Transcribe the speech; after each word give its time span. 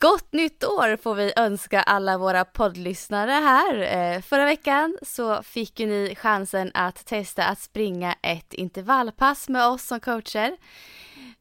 Gott 0.00 0.32
nytt 0.32 0.64
år 0.64 0.96
får 0.96 1.14
vi 1.14 1.32
önska 1.36 1.82
alla 1.82 2.18
våra 2.18 2.44
poddlyssnare 2.44 3.30
här. 3.30 3.80
Eh, 3.80 4.22
förra 4.22 4.44
veckan 4.44 4.98
så 5.02 5.42
fick 5.42 5.80
ju 5.80 5.86
ni 5.86 6.14
chansen 6.14 6.70
att 6.74 7.06
testa 7.06 7.44
att 7.44 7.60
springa 7.60 8.14
ett 8.22 8.54
intervallpass 8.54 9.48
med 9.48 9.66
oss 9.66 9.86
som 9.86 10.00
coacher. 10.00 10.56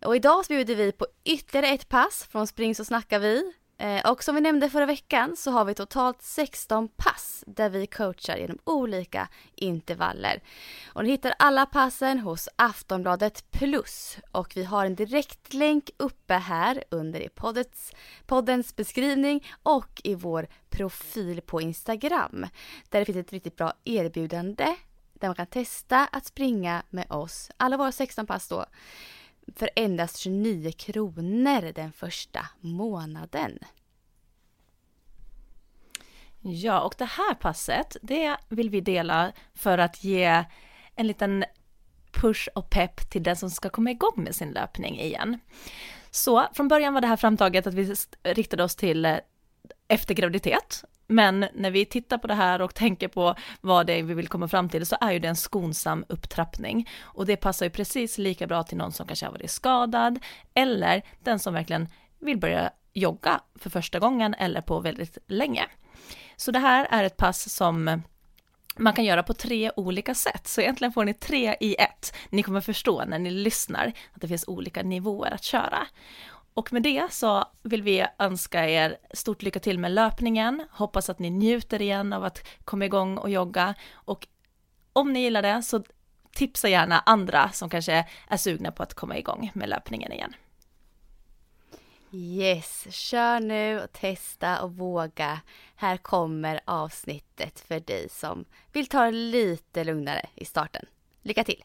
Och 0.06 0.16
idag 0.16 0.46
så 0.46 0.54
bjuder 0.54 0.76
vi 0.76 0.92
på 0.92 1.08
ytterligare 1.26 1.68
ett 1.68 1.90
pass 1.90 2.28
från 2.32 2.48
Spring 2.48 2.76
så 2.76 2.86
snackar 2.86 3.20
vi. 3.20 3.54
Eh, 3.78 4.12
och 4.12 4.24
som 4.24 4.36
vi 4.36 4.42
nämnde 4.42 4.70
förra 4.70 4.86
veckan 4.86 5.36
så 5.38 5.52
har 5.52 5.66
vi 5.66 5.74
totalt 5.74 6.22
16 6.22 6.88
pass 6.88 7.44
där 7.48 7.70
vi 7.70 7.88
coachar 7.88 8.38
genom 8.38 8.60
olika 8.64 9.28
intervaller. 9.56 10.42
Och 10.94 11.04
ni 11.04 11.10
hittar 11.10 11.34
alla 11.40 11.66
passen 11.66 12.20
hos 12.20 12.50
Aftonbladet 12.56 13.52
Plus. 13.52 14.18
Och 14.32 14.52
vi 14.56 14.64
har 14.64 14.86
en 14.86 14.96
direktlänk 14.96 15.90
uppe 15.98 16.34
här 16.34 16.84
under 16.92 17.20
i 17.20 17.30
poddets, 17.30 17.92
poddens 18.26 18.76
beskrivning 18.76 19.48
och 19.64 20.02
i 20.04 20.16
vår 20.16 20.48
profil 20.70 21.42
på 21.42 21.62
Instagram. 21.62 22.48
Där 22.90 23.00
det 23.00 23.06
finns 23.06 23.18
ett 23.18 23.34
riktigt 23.34 23.56
bra 23.56 23.74
erbjudande 23.84 24.76
där 25.20 25.28
man 25.28 25.36
kan 25.36 25.48
testa 25.48 26.08
att 26.12 26.26
springa 26.26 26.84
med 26.90 27.12
oss, 27.12 27.52
alla 27.58 27.78
våra 27.78 27.92
16 27.92 28.28
pass 28.28 28.48
då, 28.48 28.66
för 29.56 29.70
endast 29.76 30.18
29 30.18 30.72
kronor 30.72 31.72
den 31.76 31.92
första 31.92 32.46
månaden. 32.60 33.60
Ja, 36.42 36.82
och 36.82 36.96
det 36.98 37.06
här 37.06 37.34
passet, 37.34 37.98
det 38.02 38.38
vill 38.50 38.70
vi 38.70 38.82
dela 38.82 39.32
för 39.54 39.78
att 39.78 40.04
ge 40.04 40.46
en 40.96 41.08
liten 41.08 41.46
push 42.12 42.50
och 42.56 42.70
pepp 42.70 43.10
till 43.10 43.24
den 43.24 43.36
som 43.36 43.50
ska 43.50 43.70
komma 43.70 43.92
igång 43.92 44.14
med 44.16 44.36
sin 44.36 44.52
löpning 44.52 45.00
igen. 45.00 45.40
Så 46.12 46.48
från 46.54 46.68
början 46.68 46.94
var 46.94 47.02
det 47.02 47.08
här 47.08 47.18
framtaget 47.18 47.68
att 47.68 47.74
vi 47.74 47.96
riktade 48.24 48.64
oss 48.64 48.76
till 48.76 49.20
efter 49.88 50.14
graviditet. 50.14 50.84
Men 51.08 51.46
när 51.54 51.72
vi 51.72 51.86
tittar 51.86 52.18
på 52.18 52.28
det 52.28 52.34
här 52.34 52.62
och 52.62 52.76
tänker 52.76 53.08
på 53.08 53.36
vad 53.62 53.88
det 53.88 53.94
är 53.94 54.04
vi 54.04 54.14
vill 54.14 54.28
komma 54.28 54.48
fram 54.48 54.70
till 54.70 54.86
så 54.86 54.98
är 55.02 55.12
ju 55.12 55.20
det 55.20 55.28
en 55.28 55.36
skonsam 55.36 56.06
upptrappning. 56.10 56.90
Och 57.02 57.26
det 57.26 57.38
passar 57.38 57.66
ju 57.66 57.70
precis 57.70 58.18
lika 58.18 58.48
bra 58.48 58.64
till 58.64 58.78
någon 58.78 58.92
som 58.92 59.08
kanske 59.08 59.26
har 59.26 59.32
varit 59.32 59.52
skadad 59.52 60.20
eller 60.54 61.02
den 61.24 61.40
som 61.40 61.54
verkligen 61.54 61.88
vill 62.20 62.40
börja 62.40 62.72
jogga 62.94 63.42
för 63.56 63.70
första 63.70 64.00
gången 64.00 64.34
eller 64.34 64.62
på 64.62 64.80
väldigt 64.80 65.18
länge. 65.28 65.66
Så 66.36 66.52
det 66.52 66.60
här 66.60 66.88
är 66.90 67.04
ett 67.04 67.18
pass 67.18 67.54
som 67.54 68.02
man 68.78 68.94
kan 68.94 69.06
göra 69.06 69.24
på 69.24 69.34
tre 69.34 69.72
olika 69.76 70.16
sätt, 70.16 70.48
så 70.48 70.62
egentligen 70.62 70.92
får 70.92 71.06
ni 71.06 71.14
tre 71.14 71.56
i 71.60 71.76
ett. 71.76 72.16
Ni 72.30 72.44
kommer 72.44 72.62
förstå 72.62 73.06
när 73.06 73.20
ni 73.20 73.32
lyssnar 73.32 73.92
att 74.14 74.22
det 74.22 74.28
finns 74.28 74.48
olika 74.48 74.84
nivåer 74.84 75.32
att 75.32 75.44
köra. 75.44 75.88
Och 76.56 76.74
med 76.74 76.84
det 76.84 77.12
så 77.12 77.46
vill 77.64 77.84
vi 77.84 78.06
önska 78.20 78.70
er 78.70 78.98
stort 79.14 79.42
lycka 79.42 79.60
till 79.60 79.80
med 79.80 79.92
löpningen, 79.92 80.68
hoppas 80.72 81.10
att 81.10 81.20
ni 81.20 81.30
njuter 81.30 81.82
igen 81.82 82.14
av 82.14 82.24
att 82.24 82.48
komma 82.66 82.86
igång 82.86 83.18
och 83.18 83.30
jogga 83.30 83.76
och 83.94 84.28
om 84.94 85.14
ni 85.14 85.20
gillar 85.20 85.42
det 85.42 85.62
så 85.62 85.84
tipsa 86.36 86.70
gärna 86.70 87.00
andra 87.00 87.52
som 87.52 87.70
kanske 87.70 88.08
är 88.28 88.38
sugna 88.38 88.72
på 88.72 88.84
att 88.84 88.94
komma 88.94 89.18
igång 89.18 89.52
med 89.54 89.70
löpningen 89.70 90.12
igen. 90.12 90.36
Yes, 92.12 92.88
kör 92.90 93.40
nu 93.40 93.82
och 93.84 93.92
testa 93.92 94.62
och 94.62 94.76
våga. 94.76 95.42
Här 95.76 95.98
kommer 95.98 96.60
avsnittet 96.66 97.60
för 97.60 97.80
dig 97.80 98.10
som 98.10 98.46
vill 98.74 98.88
ta 98.88 99.06
det 99.06 99.12
lite 99.12 99.84
lugnare 99.84 100.26
i 100.36 100.46
starten. 100.46 100.86
Lycka 101.22 101.44
till! 101.44 101.64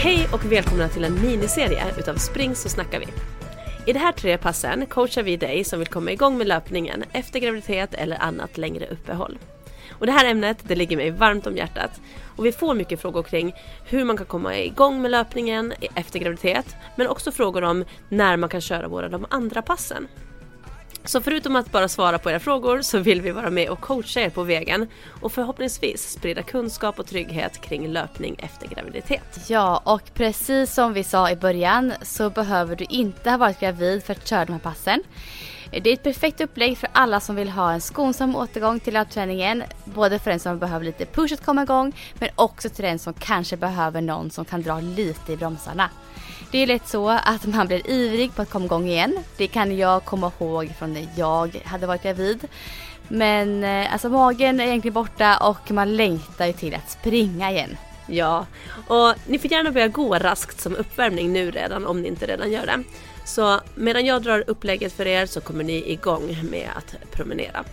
Hej 0.00 0.28
och 0.32 0.52
välkomna 0.52 0.88
till 0.88 1.04
en 1.04 1.22
miniserie 1.22 1.84
utav 1.98 2.14
Spring 2.14 2.54
så 2.54 2.68
snackar 2.68 3.00
vi. 3.00 3.06
I 3.86 3.92
de 3.92 3.98
här 3.98 4.12
tre 4.12 4.38
passen 4.38 4.86
coachar 4.86 5.22
vi 5.22 5.36
dig 5.36 5.64
som 5.64 5.78
vill 5.78 5.88
komma 5.88 6.10
igång 6.12 6.38
med 6.38 6.46
löpningen 6.46 7.04
efter 7.12 7.40
graviditet 7.40 7.94
eller 7.94 8.22
annat 8.22 8.58
längre 8.58 8.86
uppehåll. 8.86 9.38
Och 9.90 10.06
det 10.06 10.12
här 10.12 10.30
ämnet 10.30 10.58
det 10.62 10.74
ligger 10.74 10.96
mig 10.96 11.10
varmt 11.10 11.46
om 11.46 11.56
hjärtat 11.56 12.00
och 12.36 12.46
vi 12.46 12.52
får 12.52 12.74
mycket 12.74 13.00
frågor 13.00 13.22
kring 13.22 13.54
hur 13.84 14.04
man 14.04 14.16
kan 14.16 14.26
komma 14.26 14.58
igång 14.58 15.02
med 15.02 15.10
löpningen 15.10 15.72
efter 15.94 16.18
graviditet 16.18 16.76
men 16.96 17.08
också 17.08 17.32
frågor 17.32 17.64
om 17.64 17.84
när 18.08 18.36
man 18.36 18.48
kan 18.48 18.60
köra 18.60 18.88
våra 18.88 19.08
de 19.08 19.26
andra 19.30 19.62
passen. 19.62 20.08
Så 21.08 21.20
förutom 21.20 21.56
att 21.56 21.72
bara 21.72 21.88
svara 21.88 22.18
på 22.18 22.30
era 22.30 22.40
frågor 22.40 22.82
så 22.82 22.98
vill 22.98 23.22
vi 23.22 23.30
vara 23.30 23.50
med 23.50 23.68
och 23.68 23.80
coacha 23.80 24.20
er 24.20 24.30
på 24.30 24.42
vägen 24.42 24.86
och 25.20 25.32
förhoppningsvis 25.32 26.10
sprida 26.10 26.42
kunskap 26.42 26.98
och 26.98 27.06
trygghet 27.06 27.60
kring 27.60 27.88
löpning 27.88 28.36
efter 28.38 28.68
graviditet. 28.68 29.40
Ja, 29.46 29.82
och 29.84 30.14
precis 30.14 30.74
som 30.74 30.92
vi 30.92 31.04
sa 31.04 31.30
i 31.30 31.36
början 31.36 31.92
så 32.02 32.30
behöver 32.30 32.76
du 32.76 32.84
inte 32.84 33.30
ha 33.30 33.36
varit 33.36 33.60
gravid 33.60 34.04
för 34.04 34.12
att 34.12 34.28
köra 34.28 34.44
de 34.44 34.52
här 34.52 34.60
passen. 34.60 35.02
Det 35.70 35.90
är 35.90 35.94
ett 35.94 36.02
perfekt 36.02 36.40
upplägg 36.40 36.78
för 36.78 36.88
alla 36.92 37.20
som 37.20 37.36
vill 37.36 37.48
ha 37.48 37.72
en 37.72 37.80
skonsam 37.80 38.36
återgång 38.36 38.80
till 38.80 38.94
löpträningen. 38.94 39.62
Både 39.84 40.18
för 40.18 40.30
den 40.30 40.40
som 40.40 40.58
behöver 40.58 40.84
lite 40.84 41.06
push 41.06 41.32
att 41.32 41.44
komma 41.44 41.62
igång 41.62 41.92
men 42.14 42.28
också 42.34 42.68
till 42.68 42.84
den 42.84 42.98
som 42.98 43.14
kanske 43.14 43.56
behöver 43.56 44.00
någon 44.00 44.30
som 44.30 44.44
kan 44.44 44.62
dra 44.62 44.80
lite 44.80 45.32
i 45.32 45.36
bromsarna. 45.36 45.90
Det 46.50 46.58
är 46.58 46.66
lätt 46.66 46.88
så 46.88 47.08
att 47.08 47.46
man 47.46 47.66
blir 47.66 47.90
ivrig 47.90 48.34
på 48.34 48.42
att 48.42 48.50
komma 48.50 48.64
igång 48.64 48.88
igen. 48.88 49.18
Det 49.36 49.46
kan 49.46 49.76
jag 49.76 50.04
komma 50.04 50.32
ihåg 50.40 50.72
från 50.78 50.92
när 50.92 51.08
jag 51.16 51.62
hade 51.64 51.86
varit 51.86 52.02
gravid. 52.02 52.48
Men 53.08 53.64
eh, 53.64 53.92
alltså 53.92 54.08
magen 54.08 54.60
är 54.60 54.64
egentligen 54.64 54.94
borta 54.94 55.36
och 55.36 55.70
man 55.70 55.96
längtar 55.96 56.46
ju 56.46 56.52
till 56.52 56.74
att 56.74 56.90
springa 56.90 57.50
igen. 57.50 57.76
Ja, 58.06 58.46
och 58.86 59.14
ni 59.26 59.38
får 59.38 59.52
gärna 59.52 59.70
börja 59.70 59.88
gå 59.88 60.14
raskt 60.14 60.60
som 60.60 60.76
uppvärmning 60.76 61.32
nu 61.32 61.50
redan 61.50 61.86
om 61.86 62.02
ni 62.02 62.08
inte 62.08 62.26
redan 62.26 62.50
gör 62.50 62.66
det. 62.66 62.82
Så 63.24 63.60
medan 63.74 64.06
jag 64.06 64.22
drar 64.22 64.44
upplägget 64.46 64.92
för 64.92 65.06
er 65.06 65.26
så 65.26 65.40
kommer 65.40 65.64
ni 65.64 65.92
igång 65.92 66.36
med 66.50 66.68
att 66.76 67.12
promenera. 67.12 67.64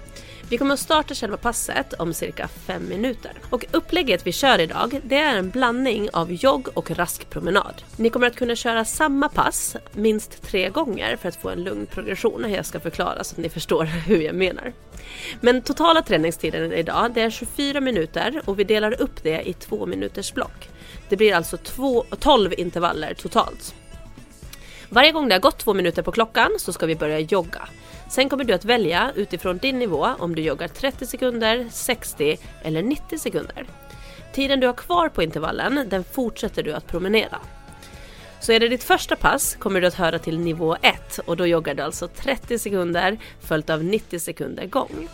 Vi 0.49 0.57
kommer 0.57 0.73
att 0.73 0.79
starta 0.79 1.13
själva 1.13 1.37
passet 1.37 1.93
om 1.93 2.13
cirka 2.13 2.47
5 2.47 2.89
minuter. 2.89 3.31
Och 3.49 3.65
upplägget 3.71 4.27
vi 4.27 4.31
kör 4.31 4.59
idag, 4.59 5.01
det 5.03 5.15
är 5.15 5.37
en 5.37 5.49
blandning 5.49 6.09
av 6.13 6.31
jogg 6.31 6.67
och 6.73 6.91
rask 6.91 7.29
promenad. 7.29 7.81
Ni 7.97 8.09
kommer 8.09 8.27
att 8.27 8.35
kunna 8.35 8.55
köra 8.55 8.85
samma 8.85 9.29
pass 9.29 9.75
minst 9.93 10.41
tre 10.41 10.69
gånger 10.69 11.15
för 11.15 11.29
att 11.29 11.35
få 11.35 11.49
en 11.49 11.63
lugn 11.63 11.85
progression. 11.85 12.51
Jag 12.51 12.65
ska 12.65 12.79
förklara 12.79 13.23
så 13.23 13.33
att 13.33 13.37
ni 13.37 13.49
förstår 13.49 13.83
hur 14.07 14.21
jag 14.21 14.35
menar. 14.35 14.73
Men 15.41 15.61
totala 15.61 16.01
träningstiden 16.01 16.73
idag, 16.73 17.11
det 17.13 17.21
är 17.21 17.29
24 17.29 17.81
minuter 17.81 18.41
och 18.45 18.59
vi 18.59 18.63
delar 18.63 19.01
upp 19.01 19.23
det 19.23 19.49
i 19.49 19.53
två 19.53 19.85
minuters 19.85 20.33
block. 20.33 20.69
Det 21.09 21.17
blir 21.17 21.35
alltså 21.35 21.57
två, 21.57 22.05
12 22.19 22.53
intervaller 22.57 23.13
totalt. 23.13 23.75
Varje 24.89 25.11
gång 25.11 25.27
det 25.27 25.35
har 25.35 25.39
gått 25.39 25.57
två 25.57 25.73
minuter 25.73 26.01
på 26.01 26.11
klockan 26.11 26.51
så 26.57 26.73
ska 26.73 26.85
vi 26.85 26.95
börja 26.95 27.19
jogga. 27.19 27.67
Sen 28.09 28.29
kommer 28.29 28.43
du 28.43 28.53
att 28.53 28.65
välja 28.65 29.11
utifrån 29.15 29.57
din 29.57 29.79
nivå 29.79 30.09
om 30.19 30.35
du 30.35 30.41
joggar 30.41 30.67
30 30.67 31.05
sekunder, 31.05 31.67
60 31.71 32.37
eller 32.63 32.83
90 32.83 33.17
sekunder. 33.17 33.65
Tiden 34.33 34.59
du 34.59 34.67
har 34.67 34.73
kvar 34.73 35.09
på 35.09 35.23
intervallen, 35.23 35.87
den 35.89 36.03
fortsätter 36.03 36.63
du 36.63 36.73
att 36.73 36.87
promenera. 36.87 37.39
Så 38.39 38.51
är 38.51 38.59
det 38.59 38.67
ditt 38.67 38.83
första 38.83 39.15
pass 39.15 39.55
kommer 39.59 39.81
du 39.81 39.87
att 39.87 39.93
höra 39.93 40.19
till 40.19 40.39
nivå 40.39 40.75
1 40.81 41.19
och 41.25 41.37
då 41.37 41.47
joggar 41.47 41.73
du 41.73 41.83
alltså 41.83 42.07
30 42.07 42.59
sekunder 42.59 43.17
följt 43.39 43.69
av 43.69 43.83
90 43.83 44.19
sekunder 44.19 44.65
gång. 44.65 45.07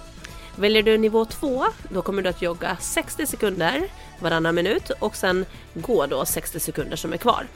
Väljer 0.55 0.83
du 0.83 0.97
nivå 0.97 1.25
2 1.25 1.65
då 1.89 2.01
kommer 2.01 2.21
du 2.21 2.29
att 2.29 2.41
jogga 2.41 2.77
60 2.79 3.25
sekunder 3.27 3.83
varannan 4.19 4.55
minut 4.55 4.89
och 4.89 5.15
sen 5.15 5.45
gå 5.73 6.05
då 6.05 6.25
60 6.25 6.59
sekunder 6.59 6.95
som 6.95 7.13
är 7.13 7.17
kvar. 7.17 7.47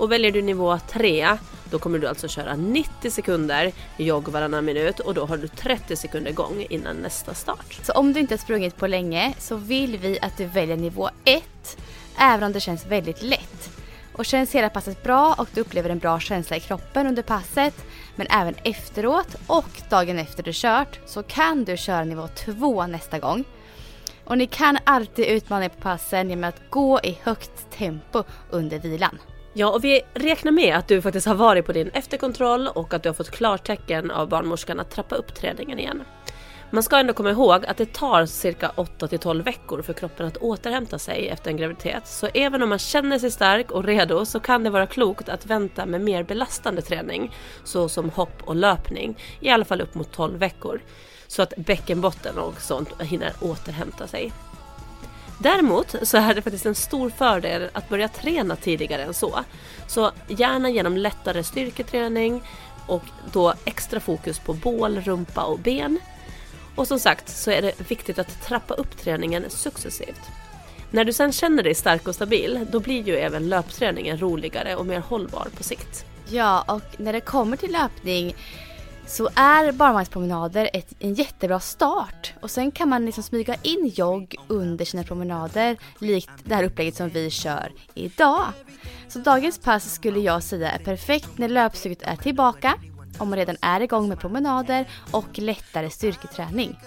Och 0.00 0.12
väljer 0.12 0.32
du 0.32 0.42
nivå 0.42 0.78
3 0.78 1.38
då 1.70 1.78
kommer 1.78 1.98
du 1.98 2.06
alltså 2.06 2.28
köra 2.28 2.56
90 2.56 3.10
sekunder 3.10 3.72
jogg 3.96 4.28
varannan 4.28 4.64
minut 4.64 5.00
och 5.00 5.14
då 5.14 5.26
har 5.26 5.36
du 5.36 5.48
30 5.48 5.96
sekunder 5.96 6.32
gång 6.32 6.66
innan 6.70 6.96
nästa 6.96 7.34
start. 7.34 7.80
Så 7.82 7.92
om 7.92 8.12
du 8.12 8.20
inte 8.20 8.34
har 8.34 8.38
sprungit 8.38 8.76
på 8.76 8.86
länge 8.86 9.34
så 9.38 9.56
vill 9.56 9.96
vi 9.96 10.18
att 10.22 10.36
du 10.36 10.44
väljer 10.44 10.76
nivå 10.76 11.10
1 11.24 11.44
även 12.18 12.42
om 12.44 12.52
det 12.52 12.60
känns 12.60 12.86
väldigt 12.86 13.22
lätt. 13.22 13.70
Och 14.12 14.24
känns 14.24 14.54
hela 14.54 14.68
passet 14.68 15.02
bra 15.02 15.34
och 15.38 15.48
du 15.54 15.60
upplever 15.60 15.90
en 15.90 15.98
bra 15.98 16.20
känsla 16.20 16.56
i 16.56 16.60
kroppen 16.60 17.06
under 17.06 17.22
passet 17.22 17.74
men 18.16 18.26
även 18.30 18.54
efteråt 18.64 19.36
och 19.46 19.82
dagen 19.90 20.18
efter 20.18 20.42
du 20.42 20.50
kört 20.54 20.98
så 21.06 21.22
kan 21.22 21.64
du 21.64 21.76
köra 21.76 22.04
nivå 22.04 22.28
2 22.28 22.86
nästa 22.86 23.18
gång. 23.18 23.44
Och 24.24 24.38
ni 24.38 24.46
kan 24.46 24.78
alltid 24.84 25.24
utmana 25.24 25.64
er 25.64 25.68
på 25.68 25.80
passen 25.80 26.30
genom 26.30 26.44
att 26.44 26.70
gå 26.70 27.00
i 27.02 27.18
högt 27.22 27.70
tempo 27.70 28.22
under 28.50 28.78
vilan. 28.78 29.18
Ja, 29.52 29.70
och 29.70 29.84
vi 29.84 30.02
räknar 30.14 30.52
med 30.52 30.76
att 30.76 30.88
du 30.88 31.02
faktiskt 31.02 31.26
har 31.26 31.34
varit 31.34 31.66
på 31.66 31.72
din 31.72 31.88
efterkontroll 31.88 32.68
och 32.68 32.94
att 32.94 33.02
du 33.02 33.08
har 33.08 33.14
fått 33.14 33.30
klartecken 33.30 34.10
av 34.10 34.28
barnmorskan 34.28 34.80
att 34.80 34.90
trappa 34.90 35.14
upp 35.14 35.34
träningen 35.34 35.78
igen. 35.78 36.02
Man 36.72 36.82
ska 36.82 36.98
ändå 36.98 37.12
komma 37.12 37.30
ihåg 37.30 37.66
att 37.66 37.76
det 37.76 37.92
tar 37.92 38.26
cirka 38.26 38.72
8-12 38.76 39.42
veckor 39.42 39.82
för 39.82 39.92
kroppen 39.92 40.26
att 40.26 40.36
återhämta 40.36 40.98
sig 40.98 41.28
efter 41.28 41.50
en 41.50 41.56
graviditet. 41.56 42.06
Så 42.06 42.28
även 42.34 42.62
om 42.62 42.68
man 42.68 42.78
känner 42.78 43.18
sig 43.18 43.30
stark 43.30 43.70
och 43.70 43.84
redo 43.84 44.24
så 44.26 44.40
kan 44.40 44.64
det 44.64 44.70
vara 44.70 44.86
klokt 44.86 45.28
att 45.28 45.46
vänta 45.46 45.86
med 45.86 46.00
mer 46.00 46.22
belastande 46.22 46.82
träning, 46.82 47.34
såsom 47.64 48.10
hopp 48.10 48.42
och 48.44 48.56
löpning, 48.56 49.18
i 49.40 49.50
alla 49.50 49.64
fall 49.64 49.80
upp 49.80 49.94
mot 49.94 50.12
12 50.12 50.38
veckor. 50.38 50.80
Så 51.26 51.42
att 51.42 51.52
bäckenbotten 51.56 52.38
och 52.38 52.60
sånt 52.60 53.02
hinner 53.02 53.32
återhämta 53.40 54.06
sig. 54.06 54.32
Däremot 55.42 55.94
så 56.02 56.16
är 56.16 56.34
det 56.34 56.42
faktiskt 56.42 56.66
en 56.66 56.74
stor 56.74 57.10
fördel 57.10 57.70
att 57.72 57.88
börja 57.88 58.08
träna 58.08 58.56
tidigare 58.56 59.02
än 59.02 59.14
så. 59.14 59.40
Så 59.86 60.10
gärna 60.28 60.70
genom 60.70 60.96
lättare 60.96 61.42
styrketräning 61.42 62.42
och 62.86 63.02
då 63.32 63.54
extra 63.64 64.00
fokus 64.00 64.38
på 64.38 64.52
bål, 64.52 65.00
rumpa 65.00 65.44
och 65.44 65.58
ben. 65.58 65.98
Och 66.74 66.88
som 66.88 66.98
sagt 66.98 67.28
så 67.28 67.50
är 67.50 67.62
det 67.62 67.90
viktigt 67.90 68.18
att 68.18 68.42
trappa 68.42 68.74
upp 68.74 68.98
träningen 68.98 69.44
successivt. 69.48 70.30
När 70.90 71.04
du 71.04 71.12
sen 71.12 71.32
känner 71.32 71.62
dig 71.62 71.74
stark 71.74 72.08
och 72.08 72.14
stabil, 72.14 72.66
då 72.72 72.80
blir 72.80 73.02
ju 73.02 73.16
även 73.16 73.48
löpträningen 73.48 74.20
roligare 74.20 74.76
och 74.76 74.86
mer 74.86 75.00
hållbar 75.00 75.48
på 75.56 75.62
sikt. 75.62 76.04
Ja, 76.28 76.64
och 76.68 77.00
när 77.00 77.12
det 77.12 77.20
kommer 77.20 77.56
till 77.56 77.72
löpning 77.72 78.34
så 79.10 79.28
är 79.34 79.72
barmarkspromenader 79.72 80.70
ett, 80.72 80.92
en 80.98 81.14
jättebra 81.14 81.60
start. 81.60 82.34
Och 82.40 82.50
sen 82.50 82.70
kan 82.70 82.88
man 82.88 83.06
liksom 83.06 83.24
smyga 83.24 83.54
in 83.62 83.92
jogg 83.94 84.36
under 84.48 84.84
sina 84.84 85.04
promenader 85.04 85.76
likt 85.98 86.30
det 86.44 86.54
här 86.54 86.64
upplägget 86.64 86.96
som 86.96 87.08
vi 87.08 87.30
kör 87.30 87.72
idag. 87.94 88.44
Så 89.08 89.18
dagens 89.18 89.58
pass 89.58 89.94
skulle 89.94 90.20
jag 90.20 90.42
säga 90.42 90.70
är 90.70 90.78
perfekt 90.78 91.38
när 91.38 91.48
löpsuget 91.48 92.02
är 92.02 92.16
tillbaka, 92.16 92.74
om 93.18 93.28
man 93.30 93.38
redan 93.38 93.56
är 93.60 93.80
igång 93.80 94.08
med 94.08 94.20
promenader 94.20 94.88
och 95.10 95.38
lättare 95.38 95.90
styrketräning. 95.90 96.78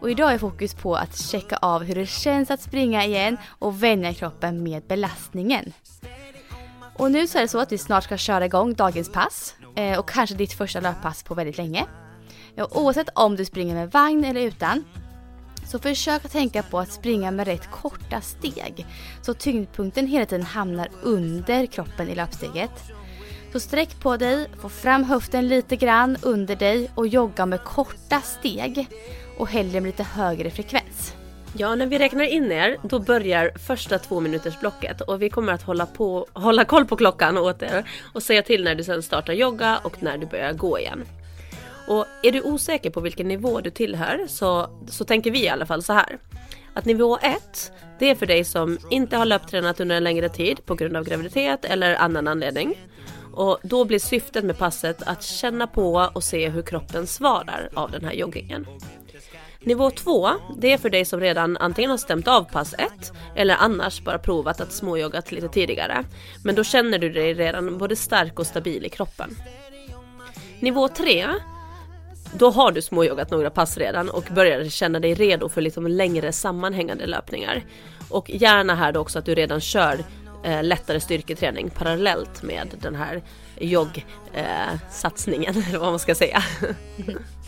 Och 0.00 0.10
idag 0.10 0.32
är 0.32 0.38
fokus 0.38 0.74
på 0.74 0.96
att 0.96 1.18
checka 1.18 1.56
av 1.56 1.84
hur 1.84 1.94
det 1.94 2.06
känns 2.06 2.50
att 2.50 2.60
springa 2.62 3.04
igen 3.04 3.36
och 3.48 3.82
vänja 3.82 4.14
kroppen 4.14 4.62
med 4.62 4.82
belastningen. 4.82 5.72
Och 6.96 7.10
nu 7.10 7.26
så 7.26 7.38
är 7.38 7.42
det 7.42 7.48
så 7.48 7.58
att 7.58 7.72
vi 7.72 7.78
snart 7.78 8.04
ska 8.04 8.16
köra 8.16 8.44
igång 8.44 8.74
dagens 8.74 9.12
pass 9.12 9.54
Eh, 9.74 9.98
och 9.98 10.08
kanske 10.08 10.36
ditt 10.36 10.52
första 10.52 10.80
löppass 10.80 11.22
på 11.22 11.34
väldigt 11.34 11.58
länge. 11.58 11.86
Och 12.56 12.82
oavsett 12.82 13.08
om 13.14 13.36
du 13.36 13.44
springer 13.44 13.74
med 13.74 13.90
vagn 13.90 14.24
eller 14.24 14.40
utan 14.40 14.84
så 15.66 15.78
försök 15.78 16.24
att 16.24 16.32
tänka 16.32 16.62
på 16.62 16.78
att 16.78 16.92
springa 16.92 17.30
med 17.30 17.46
rätt 17.46 17.70
korta 17.70 18.20
steg 18.20 18.86
så 19.22 19.34
tyngdpunkten 19.34 20.06
hela 20.06 20.26
tiden 20.26 20.46
hamnar 20.46 20.88
under 21.02 21.66
kroppen 21.66 22.08
i 22.08 22.14
löpsteget. 22.14 22.70
Så 23.52 23.60
sträck 23.60 24.00
på 24.00 24.16
dig, 24.16 24.48
få 24.60 24.68
fram 24.68 25.04
höften 25.04 25.48
lite 25.48 25.76
grann 25.76 26.16
under 26.22 26.56
dig 26.56 26.90
och 26.94 27.06
jogga 27.06 27.46
med 27.46 27.64
korta 27.64 28.20
steg 28.20 28.86
och 29.38 29.48
hellre 29.48 29.80
med 29.80 29.88
lite 29.88 30.02
högre 30.02 30.50
frekvens. 30.50 31.14
Ja, 31.56 31.74
när 31.74 31.86
vi 31.86 31.98
räknar 31.98 32.24
in 32.24 32.52
er, 32.52 32.76
då 32.82 32.98
börjar 32.98 33.52
första 33.66 33.98
två 33.98 34.20
minuters 34.20 34.60
blocket 34.60 35.00
och 35.00 35.22
vi 35.22 35.30
kommer 35.30 35.52
att 35.52 35.62
hålla, 35.62 35.86
på, 35.86 36.26
hålla 36.32 36.64
koll 36.64 36.84
på 36.84 36.96
klockan 36.96 37.38
åt 37.38 37.62
er 37.62 37.84
och 38.14 38.22
säga 38.22 38.42
till 38.42 38.64
när 38.64 38.74
du 38.74 38.84
sen 38.84 39.02
startar 39.02 39.32
jogga 39.32 39.78
och 39.84 40.02
när 40.02 40.18
du 40.18 40.26
börjar 40.26 40.52
gå 40.52 40.78
igen. 40.78 41.04
Och 41.88 42.06
är 42.22 42.32
du 42.32 42.42
osäker 42.42 42.90
på 42.90 43.00
vilken 43.00 43.28
nivå 43.28 43.60
du 43.60 43.70
tillhör 43.70 44.26
så, 44.28 44.70
så 44.88 45.04
tänker 45.04 45.30
vi 45.30 45.44
i 45.44 45.48
alla 45.48 45.66
fall 45.66 45.82
så 45.82 45.92
här. 45.92 46.18
Att 46.74 46.84
nivå 46.84 47.18
1, 47.22 47.72
det 47.98 48.10
är 48.10 48.14
för 48.14 48.26
dig 48.26 48.44
som 48.44 48.78
inte 48.90 49.16
har 49.16 49.24
löptränat 49.24 49.80
under 49.80 49.96
en 49.96 50.04
längre 50.04 50.28
tid 50.28 50.66
på 50.66 50.74
grund 50.74 50.96
av 50.96 51.04
graviditet 51.04 51.64
eller 51.64 51.94
annan 51.94 52.28
anledning. 52.28 52.78
Och 53.32 53.58
då 53.62 53.84
blir 53.84 53.98
syftet 53.98 54.44
med 54.44 54.58
passet 54.58 55.02
att 55.02 55.22
känna 55.22 55.66
på 55.66 56.10
och 56.12 56.24
se 56.24 56.48
hur 56.48 56.62
kroppen 56.62 57.06
svarar 57.06 57.68
av 57.74 57.90
den 57.90 58.04
här 58.04 58.12
joggingen. 58.12 58.66
Nivå 59.64 59.90
2, 59.90 60.30
det 60.56 60.72
är 60.72 60.78
för 60.78 60.90
dig 60.90 61.04
som 61.04 61.20
redan 61.20 61.56
antingen 61.56 61.90
har 61.90 61.98
stämt 61.98 62.28
av 62.28 62.44
pass 62.44 62.74
1 62.78 63.12
eller 63.36 63.56
annars 63.58 64.00
bara 64.00 64.18
provat 64.18 64.60
att 64.60 64.72
småjogga 64.72 65.22
lite 65.28 65.48
tidigare. 65.48 66.04
Men 66.44 66.54
då 66.54 66.64
känner 66.64 66.98
du 66.98 67.10
dig 67.10 67.34
redan 67.34 67.78
både 67.78 67.96
stark 67.96 68.38
och 68.38 68.46
stabil 68.46 68.86
i 68.86 68.88
kroppen. 68.88 69.36
Nivå 70.60 70.88
3, 70.88 71.28
då 72.38 72.50
har 72.50 72.72
du 72.72 72.82
småjoggat 72.82 73.30
några 73.30 73.50
pass 73.50 73.78
redan 73.78 74.10
och 74.10 74.24
börjar 74.30 74.68
känna 74.68 75.00
dig 75.00 75.14
redo 75.14 75.48
för 75.48 75.60
liksom 75.60 75.86
längre 75.86 76.32
sammanhängande 76.32 77.06
löpningar. 77.06 77.64
Och 78.08 78.30
gärna 78.30 78.74
här 78.74 78.92
då 78.92 79.00
också 79.00 79.18
att 79.18 79.24
du 79.24 79.34
redan 79.34 79.60
kör 79.60 80.04
eh, 80.44 80.62
lättare 80.62 81.00
styrketräning 81.00 81.70
parallellt 81.70 82.42
med 82.42 82.68
den 82.80 82.94
här 82.94 83.22
joggsatsningen, 83.58 85.56
eh, 85.56 85.68
eller 85.68 85.78
vad 85.78 85.90
man 85.90 85.98
ska 85.98 86.14
säga. 86.14 86.42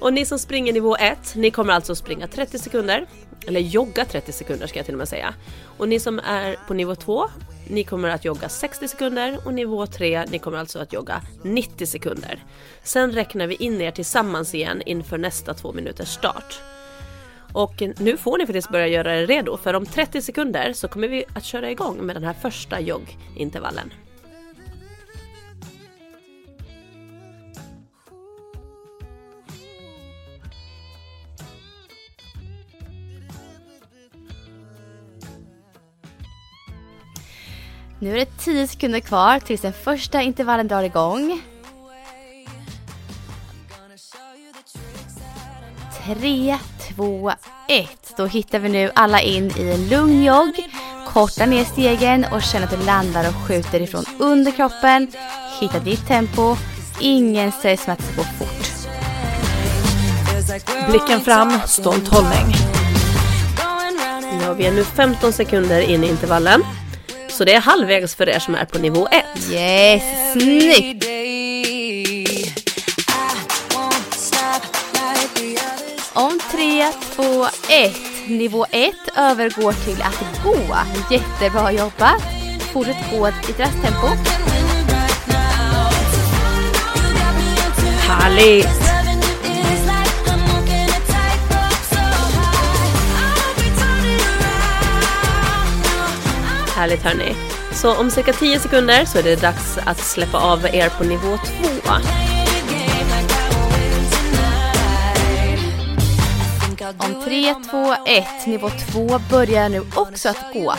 Och 0.00 0.12
ni 0.12 0.24
som 0.24 0.38
springer 0.38 0.72
nivå 0.72 0.96
1, 0.96 1.34
ni 1.36 1.50
kommer 1.50 1.72
alltså 1.72 1.94
springa 1.94 2.26
30 2.26 2.58
sekunder. 2.58 3.06
Eller 3.46 3.60
jogga 3.60 4.04
30 4.04 4.32
sekunder 4.32 4.66
ska 4.66 4.78
jag 4.78 4.86
till 4.86 4.94
och 4.94 4.98
med 4.98 5.08
säga. 5.08 5.34
Och 5.78 5.88
ni 5.88 6.00
som 6.00 6.18
är 6.18 6.56
på 6.66 6.74
nivå 6.74 6.94
2, 6.94 7.28
ni 7.68 7.84
kommer 7.84 8.08
att 8.08 8.24
jogga 8.24 8.48
60 8.48 8.88
sekunder 8.88 9.38
och 9.44 9.54
nivå 9.54 9.86
3, 9.86 10.24
ni 10.30 10.38
kommer 10.38 10.58
alltså 10.58 10.78
att 10.78 10.92
jogga 10.92 11.22
90 11.42 11.86
sekunder. 11.86 12.44
Sen 12.82 13.12
räknar 13.12 13.46
vi 13.46 13.54
in 13.54 13.80
er 13.80 13.90
tillsammans 13.90 14.54
igen 14.54 14.82
inför 14.86 15.18
nästa 15.18 15.54
två 15.54 15.72
minuters 15.72 16.08
start. 16.08 16.60
Och 17.52 17.82
nu 17.96 18.16
får 18.16 18.38
ni 18.38 18.46
faktiskt 18.46 18.70
börja 18.70 18.86
göra 18.86 19.20
er 19.20 19.26
redo 19.26 19.56
för 19.56 19.74
om 19.74 19.86
30 19.86 20.22
sekunder 20.22 20.72
så 20.72 20.88
kommer 20.88 21.08
vi 21.08 21.24
att 21.34 21.44
köra 21.44 21.70
igång 21.70 21.98
med 22.06 22.16
den 22.16 22.24
här 22.24 22.34
första 22.42 22.80
joggintervallen. 22.80 23.90
Nu 37.98 38.10
är 38.10 38.16
det 38.16 38.38
10 38.38 38.66
sekunder 38.66 39.00
kvar 39.00 39.38
tills 39.40 39.60
den 39.60 39.72
första 39.72 40.22
intervallen 40.22 40.68
drar 40.68 40.82
igång. 40.82 41.42
Tre, 46.04 46.58
två, 46.88 47.32
ett. 47.68 48.14
Då 48.16 48.26
hittar 48.26 48.58
vi 48.58 48.68
nu 48.68 48.90
alla 48.94 49.20
in 49.20 49.52
i 49.56 49.70
en 49.70 49.88
lugn 49.88 50.24
jogg. 50.24 50.54
Korta 51.06 51.46
ner 51.46 51.64
stegen 51.64 52.26
och 52.32 52.42
känn 52.42 52.64
att 52.64 52.70
du 52.70 52.76
landar 52.86 53.28
och 53.28 53.48
skjuter 53.48 53.80
ifrån 53.80 54.04
under 54.18 54.52
kroppen. 54.52 55.12
Hitta 55.60 55.78
ditt 55.78 56.06
tempo. 56.06 56.56
Ingen 57.00 57.52
stress 57.52 57.86
med 57.86 57.94
att 57.94 58.16
gå 58.16 58.22
fort. 58.22 58.88
Blicken 60.90 61.20
fram, 61.20 61.60
stolt 61.66 62.08
hållning. 62.08 62.54
Ja, 64.42 64.52
vi 64.52 64.66
är 64.66 64.72
nu 64.72 64.84
15 64.84 65.32
sekunder 65.32 65.80
in 65.80 66.04
i 66.04 66.08
intervallen. 66.08 66.62
Så 67.36 67.44
det 67.44 67.54
är 67.54 67.60
halvvägs 67.60 68.14
för 68.14 68.28
er 68.28 68.38
som 68.38 68.54
är 68.54 68.64
på 68.64 68.78
nivå 68.78 69.08
1. 69.08 69.24
Yes, 69.52 70.02
snyggt! 70.32 71.04
Om 76.12 76.40
3, 76.50 76.92
2, 77.16 77.46
1. 77.68 77.96
Nivå 78.28 78.66
1 78.70 78.94
övergår 79.16 79.72
till 79.72 80.02
att 80.02 80.44
gå. 80.44 80.76
Jättebra 81.10 81.72
jobbat. 81.72 82.22
Fortsätt 82.72 83.10
gå 83.10 83.28
i 83.28 83.30
ett 83.30 83.60
rasttempo. 83.60 84.06
Härligt! 88.08 88.95
Härligt 96.76 97.02
hörni. 97.02 97.34
Så 97.72 97.96
om 97.96 98.10
cirka 98.10 98.32
10 98.32 98.60
sekunder 98.60 99.04
så 99.04 99.18
är 99.18 99.22
det 99.22 99.36
dags 99.36 99.78
att 99.84 99.98
släppa 99.98 100.38
av 100.38 100.66
er 100.72 100.88
på 100.88 101.04
nivå 101.04 101.38
2. 101.84 101.92
Om 106.98 107.22
3, 107.24 107.54
2, 107.70 107.94
1. 108.06 108.46
Nivå 108.46 108.70
2 108.92 109.20
börjar 109.30 109.68
nu 109.68 109.80
också 109.94 110.28
att 110.28 110.52
gå. 110.52 110.74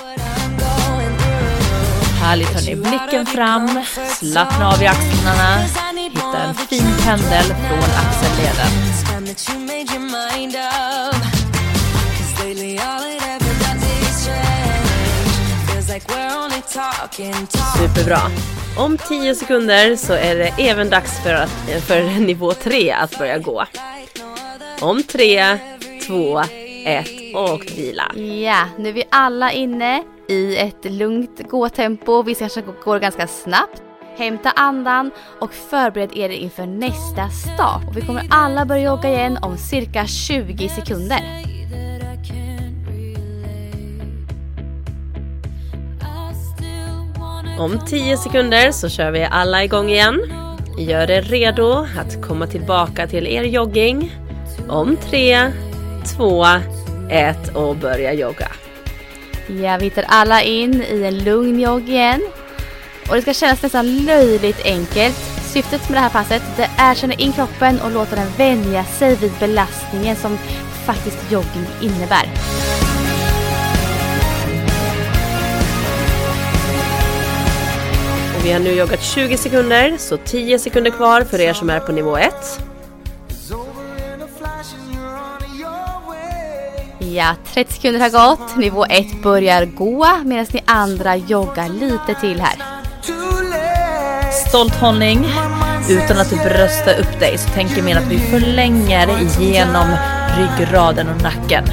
Härligt 2.22 2.50
hörni, 2.50 2.76
blicken 2.76 3.26
fram, 3.26 3.84
slappna 4.20 4.68
av 4.74 4.84
i 4.84 4.88
axlarna, 4.88 5.58
hitta 5.96 6.38
en 6.38 6.56
fin 6.56 6.94
pendel 7.06 7.46
från 7.46 7.90
axelleden. 8.08 8.72
Superbra. 17.78 18.20
Om 18.78 18.98
10 18.98 19.36
sekunder 19.36 19.96
så 19.96 20.14
är 20.14 20.36
det 20.36 20.70
även 20.70 20.90
dags 20.90 21.24
för, 21.24 21.34
att, 21.34 21.50
för 21.88 22.20
nivå 22.20 22.54
3 22.54 22.92
att 22.92 23.18
börja 23.20 23.38
gå. 23.38 23.66
Om 24.82 25.04
3, 25.04 25.58
2, 26.08 26.40
1 26.86 27.08
och 27.36 27.66
vila. 27.78 28.12
Ja, 28.16 28.66
nu 28.78 28.90
är 28.90 28.94
vi 28.94 29.04
alla 29.12 29.52
inne 29.52 30.04
i 30.30 30.58
ett 30.58 30.86
lugnt 30.86 31.50
gåtempo. 31.50 32.24
Vi 32.24 32.36
kanske 32.36 32.64
går 32.84 33.00
ganska 33.00 33.28
snabbt. 33.28 33.82
Hämta 34.18 34.52
andan 34.52 35.12
och 35.40 35.54
förbered 35.54 36.18
er 36.18 36.30
inför 36.30 36.66
nästa 36.66 37.30
start. 37.30 37.88
Och 37.88 37.98
vi 37.98 38.02
kommer 38.02 38.28
alla 38.30 38.66
börja 38.66 38.82
jogga 38.82 39.10
igen 39.10 39.38
om 39.42 39.58
cirka 39.58 40.08
20 40.08 40.70
sekunder. 40.70 41.37
Om 47.58 47.80
10 47.88 48.18
sekunder 48.18 48.72
så 48.72 48.90
kör 48.90 49.12
vi 49.12 49.28
alla 49.32 49.64
igång 49.64 49.90
igen. 49.90 50.22
Gör 50.78 51.12
er 51.12 51.22
redo 51.22 51.88
att 52.00 52.22
komma 52.28 52.48
tillbaka 52.48 53.08
till 53.08 53.28
er 53.28 53.44
jogging. 53.44 54.16
Om 54.70 54.98
3, 54.98 55.52
2, 56.18 56.46
1 57.10 57.56
och 57.56 57.76
börja 57.76 58.14
jogga. 58.14 58.48
Ja, 59.48 59.78
vi 59.78 59.84
hittar 59.84 60.06
alla 60.08 60.42
in 60.42 60.84
i 60.84 61.04
en 61.04 61.24
lugn 61.24 61.60
jogg 61.60 61.90
igen. 61.90 62.22
Och 63.10 63.16
det 63.16 63.22
ska 63.22 63.34
kännas 63.34 63.64
nästan 63.64 63.98
löjligt 63.98 64.66
enkelt. 64.66 65.18
Syftet 65.42 65.90
med 65.90 65.98
det 65.98 66.02
här 66.02 66.10
passet 66.10 66.44
det 66.58 66.70
är 66.78 66.92
att 66.92 66.98
känna 66.98 67.14
in 67.14 67.34
kroppen 67.34 67.80
och 67.82 67.92
låta 67.92 68.16
den 68.16 68.32
vänja 68.38 68.84
sig 68.84 69.16
vid 69.16 69.32
belastningen 69.40 70.16
som 70.16 70.38
faktiskt 70.86 71.32
jogging 71.32 71.68
innebär. 71.82 72.57
Vi 78.48 78.54
har 78.54 78.60
nu 78.60 78.72
joggat 78.72 79.04
20 79.04 79.38
sekunder, 79.38 79.98
så 79.98 80.18
10 80.18 80.60
sekunder 80.60 80.92
kvar 80.92 81.22
för 81.22 81.40
er 81.40 81.54
som 81.54 81.70
är 81.70 81.80
på 81.80 81.92
nivå 81.92 82.18
1. 82.18 82.34
Ja, 87.00 87.36
30 87.54 87.74
sekunder 87.74 88.00
har 88.00 88.10
gått. 88.10 88.58
Nivå 88.58 88.86
1 88.86 89.22
börjar 89.24 89.66
gå 89.66 90.08
medan 90.26 90.46
ni 90.54 90.62
andra 90.66 91.16
joggar 91.16 91.70
lite 91.70 92.22
till 92.22 92.42
här. 92.42 92.56
Stolt 94.48 94.76
hållning. 94.76 95.28
Utan 95.90 96.18
att 96.18 96.30
du 96.30 96.36
bröstar 96.36 97.00
upp 97.00 97.20
dig 97.20 97.38
så 97.38 97.50
tänker 97.50 97.82
mer 97.82 97.98
att 97.98 98.12
vi 98.12 98.20
förlänger 98.20 99.08
genom 99.40 99.88
ryggraden 100.38 101.08
och 101.10 101.22
nacken. 101.22 101.64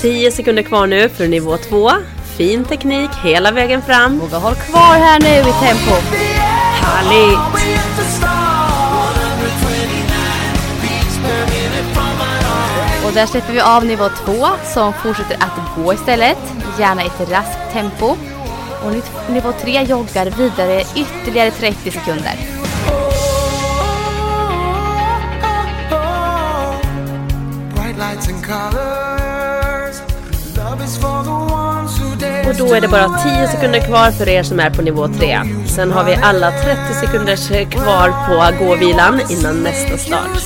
10 0.00 0.30
sekunder 0.30 0.62
kvar 0.62 0.86
nu 0.86 1.08
för 1.08 1.28
nivå 1.28 1.56
2. 1.56 1.90
Fin 2.36 2.64
teknik 2.64 3.10
hela 3.22 3.52
vägen 3.52 3.82
fram. 3.82 4.18
Våga 4.18 4.38
håll 4.38 4.54
kvar 4.54 4.94
här 4.94 5.20
nu 5.20 5.28
i 5.28 5.52
tempo. 5.52 5.94
Härligt! 6.80 7.38
Och 13.06 13.12
där 13.12 13.26
släpper 13.26 13.52
vi 13.52 13.60
av 13.60 13.84
nivå 13.84 14.08
2 14.24 14.46
som 14.74 14.92
fortsätter 14.92 15.36
att 15.40 15.76
gå 15.76 15.94
istället. 15.94 16.38
Gärna 16.78 17.02
i 17.02 17.06
ett 17.06 17.30
raskt 17.30 17.72
tempo. 17.72 18.16
Och 18.84 19.30
nivå 19.30 19.52
3 19.60 19.82
joggar 19.82 20.26
vidare 20.26 20.82
ytterligare 20.96 21.50
30 21.50 21.90
sekunder. 21.90 22.34
Och 32.54 32.68
då 32.68 32.74
är 32.74 32.80
det 32.80 32.88
bara 32.88 33.18
10 33.18 33.48
sekunder 33.48 33.80
kvar 33.80 34.10
för 34.10 34.28
er 34.28 34.42
som 34.42 34.60
är 34.60 34.70
på 34.70 34.82
nivå 34.82 35.08
3. 35.08 35.38
Sen 35.66 35.92
har 35.92 36.04
vi 36.04 36.14
alla 36.14 36.50
30 36.50 36.94
sekunder 36.94 37.64
kvar 37.70 38.10
på 38.28 38.64
gåvilan 38.64 39.20
innan 39.30 39.62
nästa 39.62 39.98
start. 39.98 40.42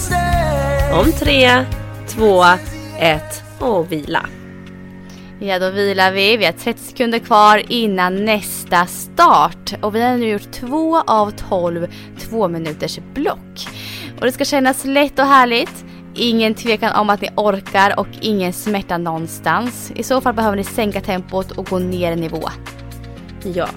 Om 0.93 1.13
3, 1.13 1.65
2, 2.09 2.45
1 2.99 3.23
och 3.59 3.93
vila. 3.93 4.27
Ja, 5.41 5.59
då 5.59 5.71
vilar 5.71 6.13
vi. 6.13 6.37
Vi 6.37 6.45
har 6.45 6.53
30 6.53 6.81
sekunder 6.81 7.19
kvar 7.19 7.63
innan 7.69 8.25
nästa 8.25 8.87
start. 8.87 9.75
Och 9.83 9.95
vi 9.95 10.03
har 10.03 10.17
nu 10.17 10.29
gjort 10.29 10.53
två 10.53 11.01
av 11.01 11.31
12 11.31 11.87
två 12.19 12.49
minuters 12.49 12.99
block. 13.15 13.69
Och 14.21 14.27
det 14.27 14.33
ska 14.33 14.45
kännas 14.45 14.85
lätt 14.85 15.19
och 15.19 15.27
härligt. 15.27 15.85
Ingen 16.21 16.55
tvekan 16.55 16.95
om 16.95 17.11
att 17.11 17.21
ni 17.21 17.31
orkar 17.37 18.01
och 18.01 18.09
ingen 18.21 18.53
smärta 18.53 18.99
någonstans. 18.99 19.93
I 19.95 20.03
så 20.03 20.21
fall 20.21 20.35
behöver 20.35 20.57
ni 20.57 20.65
sänka 20.65 21.01
tempot 21.01 21.51
och 21.51 21.67
gå 21.67 21.79
ner 21.79 22.13
i 22.13 22.17
nivå. 22.17 22.49
Ja, 23.43 23.69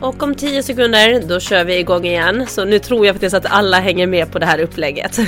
och 0.00 0.22
om 0.22 0.34
10 0.34 0.62
sekunder 0.62 1.22
då 1.28 1.40
kör 1.40 1.64
vi 1.64 1.78
igång 1.78 2.04
igen. 2.04 2.46
Så 2.48 2.64
nu 2.64 2.78
tror 2.78 3.06
jag 3.06 3.14
faktiskt 3.14 3.34
att 3.34 3.46
alla 3.46 3.80
hänger 3.80 4.06
med 4.06 4.32
på 4.32 4.38
det 4.38 4.46
här 4.46 4.58
upplägget. 4.58 5.18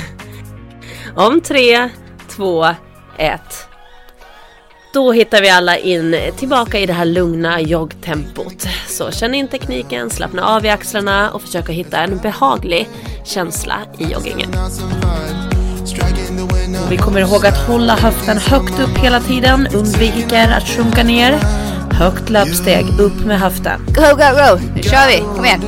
Om 1.15 1.41
3, 1.41 1.89
2, 2.29 2.65
1. 3.17 3.41
Då 4.93 5.11
hittar 5.11 5.41
vi 5.41 5.49
alla 5.49 5.77
in 5.77 6.15
tillbaka 6.37 6.79
i 6.79 6.85
det 6.85 6.93
här 6.93 7.05
lugna 7.05 7.61
joggtempot. 7.61 8.67
Så 8.87 9.11
känn 9.11 9.33
in 9.33 9.47
tekniken, 9.47 10.09
slappna 10.09 10.43
av 10.43 10.65
i 10.65 10.69
axlarna 10.69 11.31
och 11.31 11.41
försök 11.41 11.69
att 11.69 11.75
hitta 11.75 11.97
en 11.97 12.17
behaglig 12.17 12.89
känsla 13.25 13.77
i 13.97 14.03
joggingen. 14.03 14.51
Vi 16.89 16.97
kommer 16.97 17.19
ihåg 17.21 17.45
att 17.45 17.57
hålla 17.57 17.95
höften 17.95 18.37
högt 18.37 18.79
upp 18.79 18.97
hela 18.97 19.19
tiden, 19.19 19.67
undviker 19.73 20.51
att 20.51 20.67
sjunka 20.67 21.03
ner. 21.03 21.39
Högt 21.91 22.29
löpsteg, 22.29 22.85
upp 22.99 23.25
med 23.25 23.39
höften. 23.39 23.81
Go, 23.87 24.01
go, 24.01 24.15
go! 24.15 24.59
Nu 24.75 24.83
kör 24.83 25.07
vi! 25.07 25.23
Kom 25.35 25.45
igen! 25.45 25.61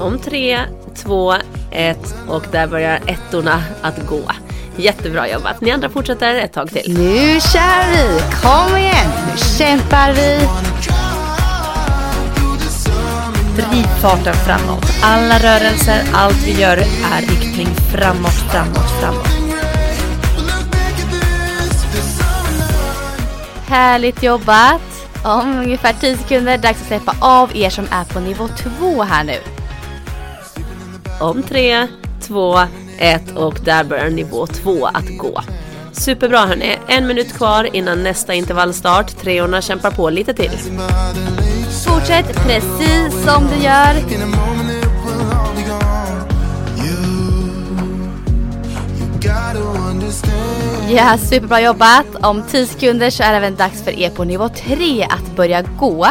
Om 0.00 0.18
3, 0.18 0.60
2, 0.96 1.34
1 1.70 2.14
och 2.28 2.44
där 2.52 2.66
börjar 2.66 3.00
ettorna 3.06 3.62
att 3.82 4.06
gå. 4.08 4.22
Jättebra 4.76 5.28
jobbat. 5.28 5.60
Ni 5.60 5.70
andra 5.70 5.88
fortsätter 5.88 6.34
ett 6.34 6.52
tag 6.52 6.70
till. 6.70 6.98
Nu 6.98 7.40
kör 7.40 7.92
vi! 7.92 8.20
Kom 8.42 8.76
igen! 8.76 9.10
Nu 9.30 9.38
kämpar 9.58 10.12
vi! 10.12 10.48
Driv 13.56 13.84
farten 14.00 14.34
framåt. 14.34 14.84
Alla 15.02 15.38
rörelser, 15.38 16.02
allt 16.12 16.46
vi 16.46 16.60
gör 16.60 16.76
är 16.76 17.20
riktning 17.20 17.66
framåt, 17.66 18.32
framåt, 18.50 18.90
framåt. 19.00 19.26
Härligt 23.66 24.22
jobbat! 24.22 24.80
Om 25.24 25.58
ungefär 25.58 25.92
10 26.00 26.16
sekunder 26.16 26.58
dags 26.58 26.80
att 26.80 26.86
släppa 26.86 27.16
av 27.20 27.56
er 27.56 27.70
som 27.70 27.84
är 27.90 28.04
på 28.04 28.20
nivå 28.20 28.48
2 28.78 29.02
här 29.02 29.24
nu. 29.24 29.38
Om 31.20 31.42
3, 31.42 31.88
2, 32.20 32.58
1 32.98 33.36
och 33.36 33.54
där 33.64 33.84
börjar 33.84 34.10
nivå 34.10 34.46
2 34.46 34.86
att 34.86 35.18
gå. 35.18 35.42
Superbra 35.92 36.38
hörni, 36.38 36.78
en 36.88 37.06
minut 37.06 37.32
kvar 37.32 37.76
innan 37.76 38.02
nästa 38.02 38.34
intervallstart. 38.34 39.06
Treorna 39.06 39.60
kämpar 39.60 39.90
på 39.90 40.10
lite 40.10 40.34
till. 40.34 40.50
Fortsätt 41.84 42.34
precis 42.46 43.24
som 43.24 43.46
du 43.46 43.64
gör. 43.64 43.94
Ja, 50.90 51.18
superbra 51.18 51.60
jobbat. 51.60 52.06
Om 52.22 52.42
10 52.50 52.66
sekunder 52.66 53.10
så 53.10 53.22
är 53.22 53.30
det 53.30 53.36
även 53.36 53.56
dags 53.56 53.82
för 53.82 53.90
er 53.90 54.10
på 54.10 54.24
nivå 54.24 54.48
3 54.48 55.02
att 55.04 55.36
börja 55.36 55.62
gå. 55.62 56.06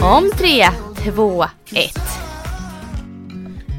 Om 0.00 0.30
3, 0.38 0.68
2, 1.14 1.44
1. 1.74 2.23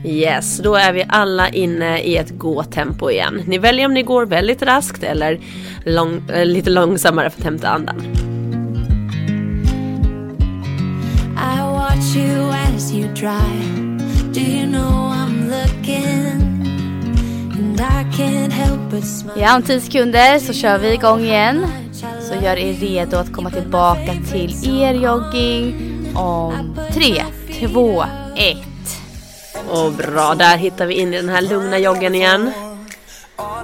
Yes, 0.06 0.58
då 0.58 0.76
är 0.76 0.94
vi 0.94 1.06
alla 1.10 1.50
inne 1.50 2.02
i 2.02 2.18
ett 2.18 2.30
gåtempo 2.30 3.12
igen. 3.12 3.42
Ni 3.48 3.58
väljer 3.58 3.86
om 3.86 3.94
ni 3.94 4.04
går 4.04 4.26
väldigt 4.26 4.62
raskt 4.62 5.04
eller 5.04 5.40
lång, 5.86 6.30
äh, 6.30 6.46
lite 6.46 6.70
långsammare 6.70 7.30
för 7.30 7.40
att 7.40 7.46
hämta 7.46 7.70
andan. 7.70 8.02
I 11.38 11.62
watch 11.62 12.16
you 12.16 12.50
as 12.50 12.94
you 12.94 13.14
drive. 13.14 14.00
Do 14.34 14.40
you 14.40 14.68
know 14.68 15.12
I'm 15.12 15.50
looking? 15.50 16.42
And 17.54 17.80
I 17.80 18.18
can't 18.18 18.52
help 18.52 18.92
but 18.92 19.06
smile. 19.06 19.42
Ja, 19.42 19.56
om 19.56 19.64
10 19.64 19.82
sekunder 19.82 20.40
så 20.40 20.54
kör 20.54 20.78
vi 20.78 20.94
igång 20.94 21.22
igen. 21.22 21.68
Så 22.22 22.44
gör 22.44 22.58
er 22.58 22.74
redo 22.74 23.18
att 23.18 23.34
komma 23.34 23.50
tillbaka 23.50 24.14
till 24.32 24.80
er 24.82 24.94
jogging 24.94 25.76
om 26.16 26.78
3, 26.94 27.24
2, 27.68 28.04
1. 28.36 28.65
Och 29.70 29.92
bra, 29.92 30.36
där 30.36 30.58
hittar 30.58 30.86
vi 30.86 30.94
in 30.94 31.14
i 31.14 31.18
den 31.18 31.30
här 31.30 31.42
lugna 31.42 31.78
joggen 31.78 32.16
igen. 32.16 32.52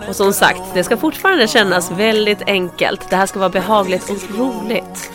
Och 0.08 0.16
som 0.16 0.34
sagt, 0.34 0.62
det 0.74 0.84
ska 0.84 0.98
fortfarande 0.98 1.48
kännas 1.48 1.92
väldigt 1.92 2.42
enkelt. 2.48 3.10
Det 3.10 3.16
här 3.16 3.26
ska 3.26 3.40
vara 3.40 3.50
behagligt 3.50 4.10
och 4.10 4.38
roligt. 4.38 5.12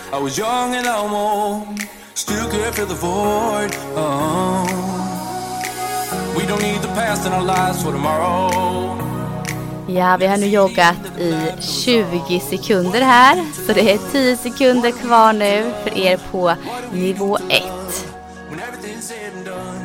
Tomorrow. 7.83 9.03
Ja, 9.89 10.17
vi 10.21 10.27
har 10.27 10.37
nu 10.37 10.47
joggat 10.47 11.19
i 11.19 11.35
20 11.61 12.41
sekunder 12.41 13.01
här. 13.01 13.45
Så 13.67 13.73
det 13.73 13.93
är 13.93 13.99
10 14.13 14.37
sekunder 14.37 14.91
kvar 14.91 15.33
nu 15.33 15.73
för 15.85 15.99
er 15.99 16.19
på 16.31 16.55
nivå 16.93 17.39
1. 17.49 17.63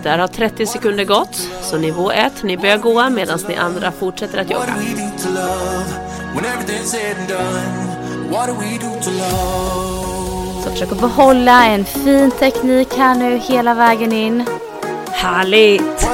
Där 0.03 0.17
har 0.19 0.27
30 0.27 0.65
sekunder 0.65 1.05
gått, 1.05 1.49
så 1.61 1.77
nivå 1.77 2.11
1, 2.11 2.43
ni 2.43 2.57
börjar 2.57 2.77
gå 2.77 3.09
medan 3.09 3.39
ni 3.47 3.55
andra 3.55 3.91
fortsätter 3.91 4.37
att 4.41 4.49
jogga. 4.51 4.65
love? 9.11 10.63
Så 10.63 10.69
försök 10.69 10.91
att 10.91 10.99
behålla 10.99 11.65
en 11.65 11.85
fin 11.85 12.31
teknik 12.31 12.93
här 12.97 13.15
nu 13.15 13.37
hela 13.37 13.73
vägen 13.73 14.13
in. 14.13 14.45
Härligt! 15.11 16.07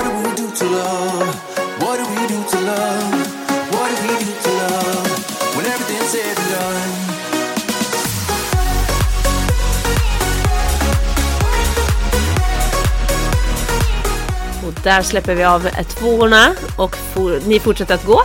Där 14.83 15.01
släpper 15.01 15.35
vi 15.35 15.43
av 15.43 15.69
tvåorna 15.83 16.53
och 16.77 16.95
for, 16.97 17.41
ni 17.47 17.59
fortsätter 17.59 17.95
att 17.95 18.05
gå. 18.05 18.21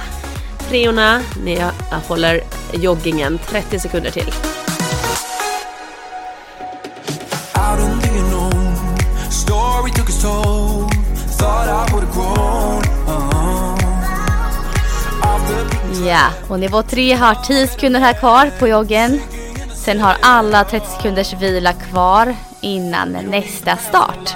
Treorna, 0.69 1.23
ni 1.45 1.65
håller 2.09 2.41
joggingen 2.73 3.39
30 3.39 3.79
sekunder 3.79 4.11
till. 4.11 4.33
Uh-huh. 13.07 13.53
Ja, 16.07 16.31
och 16.49 16.61
nivå 16.61 16.83
3 16.83 17.15
har 17.15 17.35
10 17.35 17.67
sekunder 17.67 18.01
här 18.01 18.13
kvar 18.13 18.51
på 18.59 18.69
joggen. 18.69 19.21
Sen 19.75 20.01
har 20.01 20.17
alla 20.23 20.65
30 20.65 20.87
sekunders 20.87 21.33
vila 21.33 21.73
kvar 21.73 22.35
innan 22.61 23.13
nästa 23.13 23.77
start. 23.77 24.35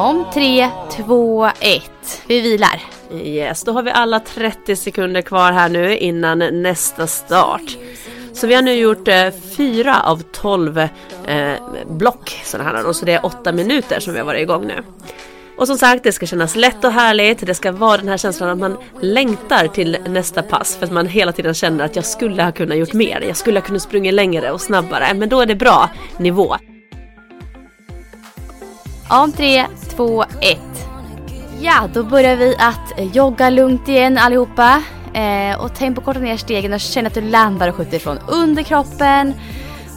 Om 0.00 0.26
3, 0.34 0.68
2, 0.90 1.46
1. 1.60 1.82
Vi 2.26 2.40
vilar. 2.40 2.82
Yes, 3.12 3.64
då 3.64 3.72
har 3.72 3.82
vi 3.82 3.90
alla 3.90 4.20
30 4.20 4.76
sekunder 4.76 5.22
kvar 5.22 5.52
här 5.52 5.68
nu 5.68 5.96
innan 5.96 6.38
nästa 6.38 7.06
start. 7.06 7.76
Så 8.32 8.46
vi 8.46 8.54
har 8.54 8.62
nu 8.62 8.74
gjort 8.74 9.08
eh, 9.08 9.30
fyra 9.56 10.02
av 10.02 10.22
12 10.32 10.78
eh, 10.78 10.88
block 11.88 12.40
sådana 12.44 12.70
här 12.70 12.84
då, 12.84 12.94
så 12.94 13.04
det 13.04 13.12
är 13.12 13.26
åtta 13.26 13.52
minuter 13.52 14.00
som 14.00 14.12
vi 14.12 14.18
har 14.18 14.26
varit 14.26 14.42
igång 14.42 14.66
nu. 14.66 14.82
Och 15.56 15.66
som 15.66 15.78
sagt, 15.78 16.02
det 16.02 16.12
ska 16.12 16.26
kännas 16.26 16.56
lätt 16.56 16.84
och 16.84 16.92
härligt. 16.92 17.46
Det 17.46 17.54
ska 17.54 17.72
vara 17.72 17.96
den 17.96 18.08
här 18.08 18.16
känslan 18.16 18.50
att 18.50 18.58
man 18.58 18.76
längtar 19.00 19.66
till 19.66 19.96
nästa 20.06 20.42
pass 20.42 20.76
för 20.76 20.86
att 20.86 20.92
man 20.92 21.06
hela 21.06 21.32
tiden 21.32 21.54
känner 21.54 21.84
att 21.84 21.96
jag 21.96 22.04
skulle 22.04 22.42
ha 22.42 22.52
kunnat 22.52 22.78
gjort 22.78 22.92
mer. 22.92 23.24
Jag 23.28 23.36
skulle 23.36 23.60
ha 23.60 23.66
kunnat 23.66 23.82
springa 23.82 24.12
längre 24.12 24.50
och 24.50 24.60
snabbare, 24.60 25.14
men 25.14 25.28
då 25.28 25.40
är 25.40 25.46
det 25.46 25.54
bra 25.56 25.90
nivå. 26.18 26.56
Om 29.12 29.32
3, 29.32 29.66
2, 29.96 30.24
1. 30.40 30.58
Ja, 31.60 31.88
då 31.94 32.02
börjar 32.02 32.36
vi 32.36 32.56
att 32.58 33.14
jogga 33.14 33.50
lugnt 33.50 33.88
igen 33.88 34.18
allihopa. 34.18 34.82
Eh, 35.14 35.60
och 35.60 35.74
tempokorta 35.74 36.20
ner 36.20 36.36
stegen 36.36 36.72
och 36.72 36.80
känna 36.80 37.06
att 37.06 37.14
du 37.14 37.20
landar 37.20 37.68
och 37.68 37.74
skjuter 37.74 37.96
ifrån 37.96 38.18
underkroppen. 38.28 39.34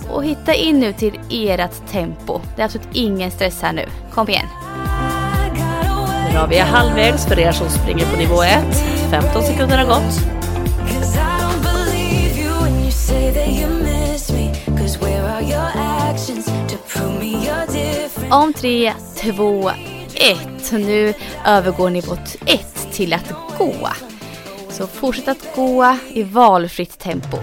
Och 0.10 0.24
hitta 0.24 0.54
in 0.54 0.80
nu 0.80 0.94
till 0.94 1.20
ert 1.30 1.92
tempo. 1.92 2.42
Det 2.56 2.62
är 2.62 2.66
absolut 2.66 2.88
ingen 2.94 3.32
stress 3.32 3.62
här 3.62 3.74
nu. 3.74 3.86
Kom 4.14 4.30
igen. 4.30 4.48
Bra, 6.32 6.46
vi 6.46 6.58
är 6.58 6.66
halvvägs 6.66 7.26
för 7.26 7.40
er 7.40 7.52
som 7.52 7.70
springer 7.70 8.06
på 8.06 8.18
nivå 8.18 8.44
1. 8.44 8.66
15 9.12 9.44
sekunder 9.44 9.78
har 9.78 9.86
gått. 9.86 10.43
Om 18.34 18.54
tre, 18.54 18.94
två, 19.16 19.72
ett. 20.16 20.72
Nu 20.72 21.14
övergår 21.46 21.90
nivå 21.90 22.18
ett 22.46 22.88
till 22.94 23.14
att 23.14 23.34
gå. 23.58 23.90
Så 24.70 24.88
fortsätt 24.88 25.28
att 25.28 25.56
gå 25.56 25.98
i 26.14 26.24
valfritt 26.24 27.00
tempo. 27.00 27.38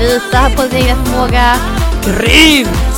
Lita 0.00 0.50
på 0.56 0.62
din 0.62 0.84
egen 0.84 1.04
förmåga. 1.04 1.56
Grymt! 2.04 2.91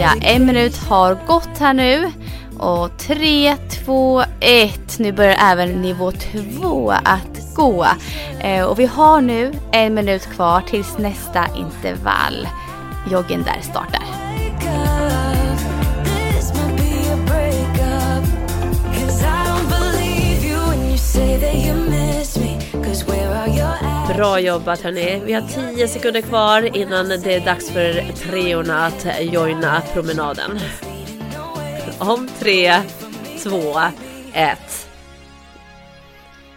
Ja, 0.00 0.14
en 0.20 0.46
minut 0.46 0.76
har 0.76 1.18
gått 1.26 1.58
här 1.58 1.74
nu. 1.74 2.12
Och 2.58 2.98
3, 2.98 3.56
2, 3.84 4.22
1. 4.40 4.98
Nu 4.98 5.12
börjar 5.12 5.36
även 5.40 5.82
nivå 5.82 6.12
2 6.60 6.92
att 7.04 7.54
gå. 7.54 7.86
Eh, 8.40 8.64
och 8.64 8.78
vi 8.78 8.86
har 8.86 9.20
nu 9.20 9.52
en 9.72 9.94
minut 9.94 10.26
kvar 10.26 10.60
tills 10.60 10.98
nästa 10.98 11.46
intervall. 11.56 12.48
Joggen 13.10 13.42
där 13.42 13.60
startar. 13.62 14.02
breakup. 17.26 18.24
This 18.92 19.22
Bra 24.16 24.40
jobbat 24.40 24.80
hörni. 24.80 25.22
Vi 25.24 25.32
har 25.32 25.74
10 25.74 25.88
sekunder 25.88 26.20
kvar 26.20 26.76
innan 26.76 27.08
det 27.08 27.34
är 27.34 27.40
dags 27.40 27.70
för 27.70 28.12
treorna 28.12 28.86
att 28.86 29.06
joina 29.20 29.82
promenaden. 29.92 30.58
Om 31.98 32.28
3, 32.38 32.74
2, 33.42 33.80
1. 34.32 34.58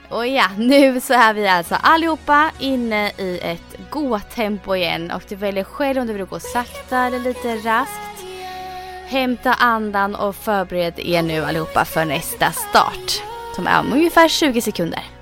Och 0.09 0.27
ja, 0.27 0.45
nu 0.57 1.01
så 1.01 1.13
är 1.13 1.33
vi 1.33 1.47
alltså 1.47 1.75
allihopa 1.75 2.51
inne 2.59 3.11
i 3.17 3.39
ett 3.43 3.91
gåtempo 3.91 4.75
igen 4.75 5.11
och 5.11 5.23
du 5.29 5.35
väljer 5.35 5.63
själv 5.63 6.01
om 6.01 6.07
du 6.07 6.13
vill 6.13 6.25
gå 6.25 6.39
sakta 6.39 6.97
eller 6.97 7.19
lite 7.19 7.55
raskt. 7.55 8.25
Hämta 9.05 9.53
andan 9.53 10.15
och 10.15 10.35
förbered 10.35 10.99
er 10.99 11.21
nu 11.21 11.43
allihopa 11.43 11.85
för 11.85 12.05
nästa 12.05 12.51
start 12.51 13.21
som 13.55 13.67
är 13.67 13.79
om 13.79 13.93
ungefär 13.93 14.27
20 14.27 14.61
sekunder. 14.61 15.12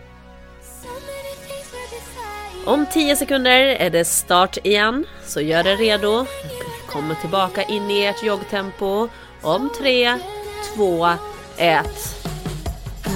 Om 2.66 2.86
10 2.86 3.16
sekunder 3.16 3.60
är 3.60 3.90
det 3.90 4.06
start 4.06 4.58
igen, 4.64 5.06
så 5.26 5.42
gör 5.42 5.68
er 5.68 5.78
redo. 5.78 6.26
Kommer 6.88 7.16
tillbaka 7.16 7.64
in 7.64 7.92
i 7.92 8.06
ert 8.06 8.24
joggtempo. 8.24 9.08
Om 9.42 9.70
3, 9.80 10.18
2, 10.76 11.08
1. 11.58 11.86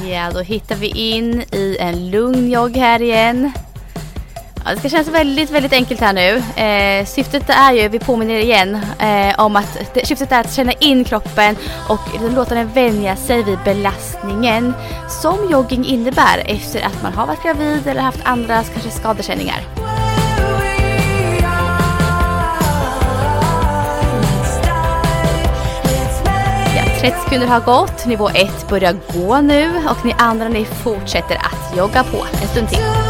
Ja, 0.10 0.32
då 0.34 0.40
hittar 0.40 0.76
vi 0.76 0.88
in 0.88 1.42
i 1.52 1.78
en 1.80 2.10
lugn 2.10 2.52
jogg 2.52 2.78
här 2.78 3.02
igen. 3.02 3.52
Ja, 4.66 4.72
det 4.72 4.80
ska 4.80 4.90
kännas 4.90 5.08
väldigt, 5.08 5.50
väldigt 5.50 5.74
enkelt 5.74 6.00
här 6.02 6.14
nu. 6.14 6.62
Eh, 6.62 7.06
syftet 7.06 7.50
är 7.50 7.72
ju, 7.74 7.88
vi 7.88 8.00
påminner 8.00 8.34
er 8.34 8.40
igen, 8.40 8.80
eh, 9.00 9.40
om 9.40 9.56
att 9.56 9.78
det, 9.94 10.06
syftet 10.06 10.32
är 10.32 10.40
att 10.40 10.54
känna 10.54 10.72
in 10.72 11.04
kroppen 11.04 11.56
och 11.90 12.32
låta 12.36 12.56
den 12.56 12.68
vänja 12.68 13.16
sig 13.16 13.44
vid 13.44 13.58
belastningen 13.66 14.74
som 15.22 15.50
jogging 15.52 15.86
innebär 15.86 16.44
efter 16.46 16.82
att 16.82 17.04
man 17.04 17.14
har 17.14 17.28
varit 17.28 17.44
gravid 17.44 17.88
eller 17.88 18.02
haft 18.02 18.20
andra 18.24 18.64
kanske 18.64 18.92
skadekänningar. 18.92 19.62
Ja, 26.76 27.00
30 27.02 27.16
sekunder 27.24 27.48
har 27.48 27.60
gått, 27.60 28.06
nivå 28.06 28.30
1 28.30 28.70
börjar 28.70 28.96
gå 29.14 29.42
nu 29.42 29.72
och 29.90 30.06
ni 30.06 30.16
andra 30.18 30.50
ni 30.50 30.66
fortsätter 30.66 31.36
att 31.36 31.78
jogga 31.78 32.04
på 32.04 32.26
en 32.42 32.48
stund 32.48 32.70
till. 32.70 33.05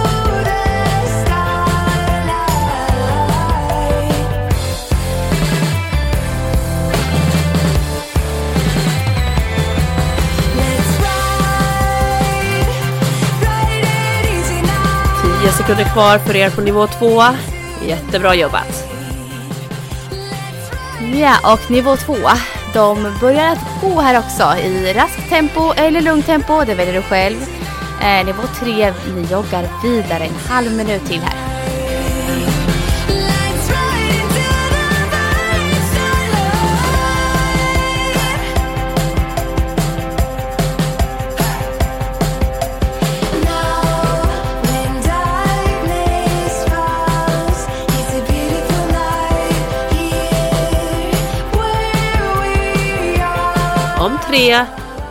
10 15.45 15.51
sekunder 15.51 15.83
kvar 15.83 16.17
för 16.17 16.35
er 16.35 16.49
på 16.49 16.61
nivå 16.61 16.87
2. 16.87 17.23
Jättebra 17.87 18.35
jobbat. 18.35 18.87
Ja, 21.15 21.53
och 21.53 21.71
nivå 21.71 21.95
2, 21.95 22.15
de 22.73 23.17
börjar 23.21 23.51
att 23.51 23.81
gå 23.81 24.01
här 24.01 24.19
också 24.19 24.43
i 24.63 24.93
raskt 24.93 25.29
tempo 25.29 25.73
eller 25.75 26.01
lugnt 26.01 26.25
tempo, 26.25 26.63
det 26.65 26.75
väljer 26.75 26.93
du 26.93 27.01
själv. 27.01 27.37
Eh, 28.01 28.25
nivå 28.25 28.43
3, 28.59 28.93
ni 29.15 29.21
joggar 29.31 29.67
vidare 29.83 30.23
en 30.23 30.49
halv 30.49 30.71
minut 30.71 31.05
till 31.05 31.21
här. 31.21 31.44
3, 54.35 54.65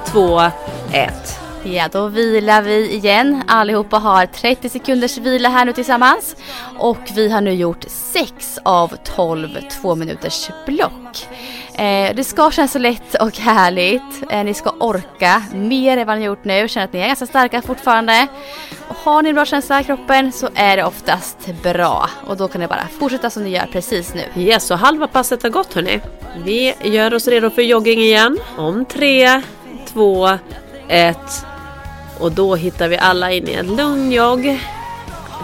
två, 0.07 0.41
ett. 0.93 1.41
Ja, 1.63 1.89
då 1.93 2.07
vilar 2.07 2.63
vi 2.63 2.95
igen. 2.95 3.43
Allihopa 3.49 3.99
har 3.99 4.27
30 4.27 4.69
sekunders 4.69 5.19
vila 5.19 5.49
här 5.49 5.65
nu 5.65 5.73
tillsammans. 5.73 6.37
Och 6.79 6.99
vi 7.15 7.31
har 7.31 7.41
nu 7.41 7.53
gjort 7.53 7.85
6 7.89 8.59
av 8.65 8.97
12 9.05 9.49
två 9.71 9.95
minuters 9.95 10.51
block. 10.67 11.29
Eh, 11.79 12.15
det 12.15 12.25
ska 12.25 12.51
kännas 12.51 12.73
så 12.73 12.79
lätt 12.79 13.15
och 13.15 13.39
härligt. 13.39 14.23
Eh, 14.31 14.45
ni 14.45 14.55
ska 14.55 14.71
orka 14.71 15.43
mer 15.55 15.97
än 15.97 16.07
vad 16.07 16.19
ni 16.19 16.25
gjort 16.25 16.45
nu. 16.45 16.69
Känner 16.69 16.85
att 16.85 16.93
ni 16.93 17.01
är 17.01 17.07
ganska 17.07 17.27
starka 17.27 17.63
fortfarande. 17.63 18.27
Och 18.89 18.97
har 18.97 19.23
ni 19.23 19.29
en 19.29 19.35
bra 19.35 19.45
känsla 19.45 19.81
i 19.81 19.85
kroppen 19.85 20.33
så 20.33 20.49
är 20.55 20.77
det 20.77 20.85
oftast 20.85 21.39
bra. 21.63 22.11
Och 22.27 22.37
då 22.37 22.49
kan 22.49 22.61
ni 22.61 22.67
bara 22.67 22.89
fortsätta 22.99 23.31
som 23.31 23.45
ni 23.45 23.51
gör 23.51 23.67
precis 23.73 24.15
nu. 24.15 24.43
Yes, 24.43 24.65
så 24.65 24.75
halva 24.75 25.07
passet 25.07 25.43
har 25.43 25.51
gått 25.51 25.75
hörni. 25.75 26.01
Vi 26.45 26.75
gör 26.83 27.15
oss 27.15 27.29
redo 27.29 27.51
för 27.51 27.63
jogging 27.63 28.01
igen. 28.01 28.39
Om 28.57 28.85
tre, 28.85 29.43
två, 29.87 30.39
ett. 30.89 31.47
Och 32.21 32.33
då 32.33 32.55
hittar 32.55 32.89
vi 32.89 32.99
alla 32.99 33.33
in 33.33 33.49
i 33.49 33.53
en 33.53 33.77
lugn 33.77 34.13
jogg. 34.13 34.59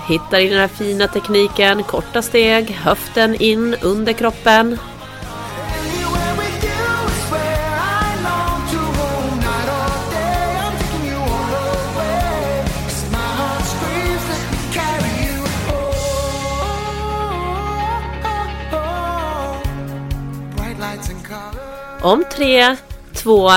Hittar 0.09 0.39
in 0.39 0.47
i 0.47 0.51
den 0.51 0.61
här 0.61 0.69
fina 0.69 1.09
tekniken. 1.09 1.83
Korta 1.83 2.23
steg, 2.23 2.71
höften 2.71 3.35
in 3.35 3.77
under 3.83 4.13
kroppen. 4.13 4.79
Om 22.03 22.25
tre, 22.33 22.77
två, 23.15 23.51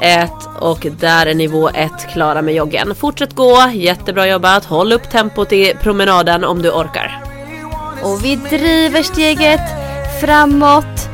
ett 0.00 0.48
och 0.60 0.86
där 1.00 1.26
är 1.26 1.34
nivå 1.34 1.68
ett 1.68 2.08
klara 2.12 2.42
med 2.42 2.54
joggen. 2.54 2.94
Fortsätt 2.94 3.34
gå, 3.34 3.70
jättebra 3.72 4.26
jobbat. 4.26 4.64
Håll 4.64 4.92
upp 4.92 5.10
tempot 5.10 5.52
i 5.52 5.74
promenaden 5.82 6.44
om 6.44 6.62
du 6.62 6.70
orkar. 6.70 7.22
Och 8.02 8.24
vi 8.24 8.36
driver 8.36 9.02
steget 9.02 9.60
framåt. 10.20 11.08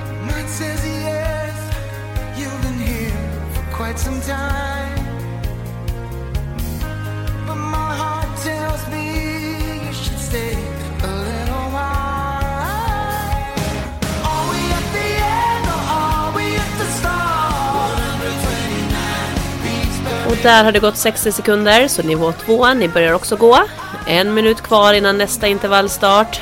Där 20.45 20.65
har 20.65 20.73
det 20.73 20.79
gått 20.79 20.97
60 20.97 21.33
sekunder, 21.33 21.89
så 21.89 22.03
nivå 22.03 22.33
2, 22.33 22.75
ni 22.75 22.89
börjar 22.89 23.13
också 23.13 23.37
gå. 23.37 23.59
En 24.07 24.35
minut 24.35 24.61
kvar 24.61 24.95
innan 24.95 25.19
nästa 25.19 25.47
intervallstart. 25.47 26.41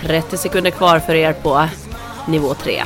30 0.00 0.36
sekunder 0.36 0.70
kvar 0.70 0.98
för 0.98 1.14
er 1.14 1.32
på 1.32 1.68
nivå 2.28 2.54
3. 2.54 2.82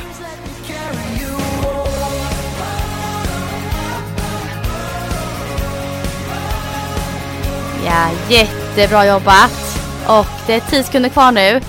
Ja, 7.85 8.09
jättebra 8.29 9.05
jobbat. 9.05 9.79
Och 10.07 10.47
det 10.47 10.53
är 10.53 10.59
10 10.59 10.83
sekunder 10.83 11.09
kvar 11.09 11.31
nu. 11.31 11.61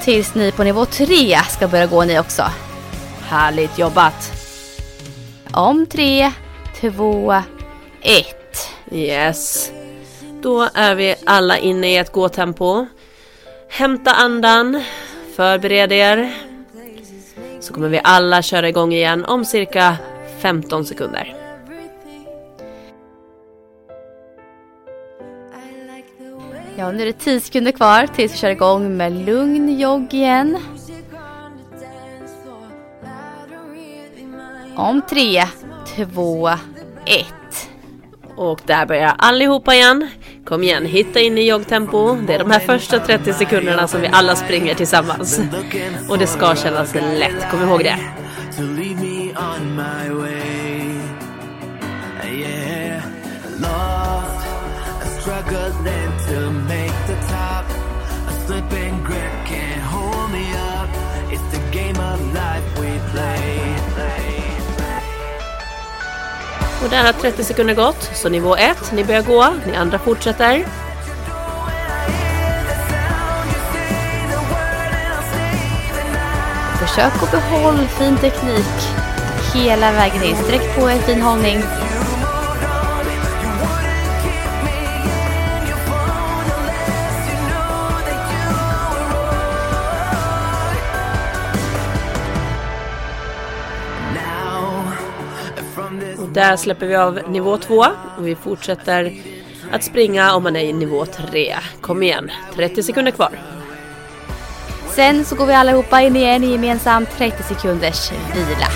Tills 0.00 0.34
ni 0.34 0.52
på 0.52 0.64
nivå 0.64 0.86
3 0.86 1.38
ska 1.50 1.68
börja 1.68 1.86
gå 1.86 2.04
ni 2.04 2.18
också. 2.18 2.42
Härligt 3.28 3.78
jobbat! 3.78 4.32
Om 5.52 5.86
3, 5.86 6.32
2, 6.80 7.42
1. 8.06 8.36
Yes. 8.90 9.72
Då 10.42 10.68
är 10.74 10.94
vi 10.94 11.14
alla 11.24 11.58
inne 11.58 11.92
i 11.92 11.96
ett 11.96 12.12
gåtempo. 12.12 12.86
Hämta 13.68 14.12
andan, 14.12 14.82
förbered 15.36 15.92
er. 15.92 16.34
Så 17.60 17.74
kommer 17.74 17.88
vi 17.88 18.00
alla 18.04 18.42
köra 18.42 18.68
igång 18.68 18.92
igen 18.92 19.24
om 19.24 19.44
cirka 19.44 19.96
15 20.38 20.84
sekunder. 20.84 21.34
Ja, 26.76 26.92
nu 26.92 27.02
är 27.02 27.06
det 27.06 27.12
10 27.12 27.40
sekunder 27.40 27.72
kvar 27.72 28.06
tills 28.06 28.32
vi 28.32 28.38
kör 28.38 28.50
igång 28.50 28.96
med 28.96 29.12
lugn 29.12 29.78
jogg 29.78 30.14
igen. 30.14 30.58
Om 34.76 35.02
3, 35.08 35.44
2, 36.14 36.48
1. 37.06 37.26
Och 38.36 38.60
där 38.66 38.86
börjar 38.86 39.14
allihopa 39.18 39.74
igen. 39.74 40.08
Kom 40.44 40.62
igen, 40.62 40.86
hitta 40.86 41.20
in 41.20 41.38
i 41.38 41.48
joggtempo. 41.48 42.16
Det 42.26 42.34
är 42.34 42.38
de 42.38 42.50
här 42.50 42.60
första 42.60 42.98
30 42.98 43.32
sekunderna 43.32 43.88
som 43.88 44.00
vi 44.00 44.08
alla 44.12 44.36
springer 44.36 44.74
tillsammans. 44.74 45.40
Och 46.08 46.18
det 46.18 46.26
ska 46.26 46.54
kännas 46.54 46.94
lätt, 46.94 47.50
kom 47.50 47.62
ihåg 47.62 47.84
det. 47.84 47.98
slipping 58.46 59.02
grip 59.04 59.32
can't 59.50 59.82
hold 59.92 60.30
me 60.30 60.46
up. 60.72 60.88
It's 61.32 61.48
the 61.50 61.62
game 61.76 61.98
of 61.98 62.20
life 62.32 62.68
we 62.78 62.92
play. 63.10 63.45
Och 66.86 66.92
där 66.92 67.04
har 67.04 67.12
30 67.12 67.44
sekunder 67.44 67.74
gått, 67.74 68.10
så 68.14 68.28
nivå 68.28 68.56
1, 68.56 68.92
ni 68.92 69.04
börjar 69.04 69.22
gå, 69.22 69.46
ni 69.66 69.76
andra 69.76 69.98
fortsätter. 69.98 70.66
Försök 76.80 77.22
att 77.22 77.30
behålla 77.30 77.88
fin 77.88 78.16
teknik 78.16 78.74
hela 79.54 79.92
vägen 79.92 80.22
in. 80.22 80.36
Sträck 80.36 80.76
på 80.76 80.90
er 80.90 80.98
fin 80.98 81.22
hållning. 81.22 81.62
Där 96.36 96.56
släpper 96.56 96.86
vi 96.86 96.96
av 96.96 97.20
nivå 97.28 97.56
2 97.56 97.74
och 98.18 98.26
vi 98.26 98.34
fortsätter 98.34 99.12
att 99.72 99.84
springa 99.84 100.34
om 100.34 100.42
man 100.42 100.56
är 100.56 100.64
i 100.64 100.72
nivå 100.72 101.06
3. 101.06 101.56
Kom 101.80 102.02
igen, 102.02 102.30
30 102.54 102.82
sekunder 102.82 103.12
kvar. 103.12 103.30
Sen 104.90 105.24
så 105.24 105.34
går 105.34 105.46
vi 105.46 105.52
allihopa 105.54 106.00
in 106.00 106.16
igen 106.16 106.44
i 106.44 106.52
gemensam 106.52 107.06
30 107.06 107.42
sekunders 107.42 108.12
vila. 108.12 108.68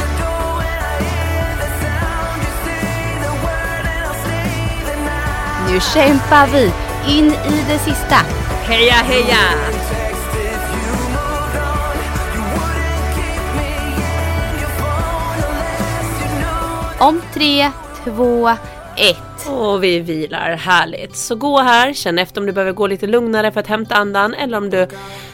Nu 5.68 5.80
kämpar 5.80 6.46
vi 6.46 6.72
in 7.18 7.26
i 7.26 7.64
det 7.68 7.78
sista. 7.78 8.16
Heja 8.62 8.94
heja! 8.94 9.79
Om 17.00 17.22
tre, 17.34 17.70
två, 18.04 18.48
ett. 18.96 19.48
Och 19.48 19.84
vi 19.84 19.98
vilar, 20.00 20.56
härligt. 20.56 21.16
Så 21.16 21.34
gå 21.34 21.58
här, 21.58 21.92
känn 21.92 22.18
efter 22.18 22.40
om 22.40 22.46
du 22.46 22.52
behöver 22.52 22.72
gå 22.72 22.86
lite 22.86 23.06
lugnare 23.06 23.52
för 23.52 23.60
att 23.60 23.66
hämta 23.66 23.94
andan 23.94 24.34
eller 24.34 24.58
om 24.58 24.70
du 24.70 24.86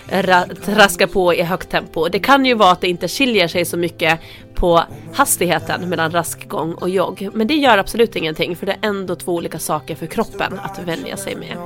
ra- 0.09 0.55
traskar 0.64 1.07
på 1.07 1.35
i 1.35 1.42
högt 1.42 1.70
tempo. 1.70 2.09
Det 2.09 2.18
kan 2.18 2.46
ju 2.46 2.55
vara 2.55 2.70
att 2.70 2.81
det 2.81 2.88
inte 2.88 3.09
skiljer 3.09 3.48
sig 3.48 3.64
så 3.64 3.76
mycket 3.76 4.20
på 4.55 4.83
hastigheten 5.14 5.88
mellan 5.88 6.11
rask 6.11 6.48
gång 6.48 6.74
och 6.74 6.88
jogg. 6.88 7.29
Men 7.33 7.46
det 7.46 7.55
gör 7.55 7.79
absolut 7.79 8.16
ingenting 8.16 8.57
för 8.57 8.66
det 8.66 8.72
är 8.72 8.88
ändå 8.88 9.16
två 9.16 9.35
olika 9.35 9.59
saker 9.59 9.94
för 9.94 10.07
kroppen 10.07 10.61
att 10.62 10.79
vänja 10.79 11.16
sig 11.16 11.37
med. 11.37 11.57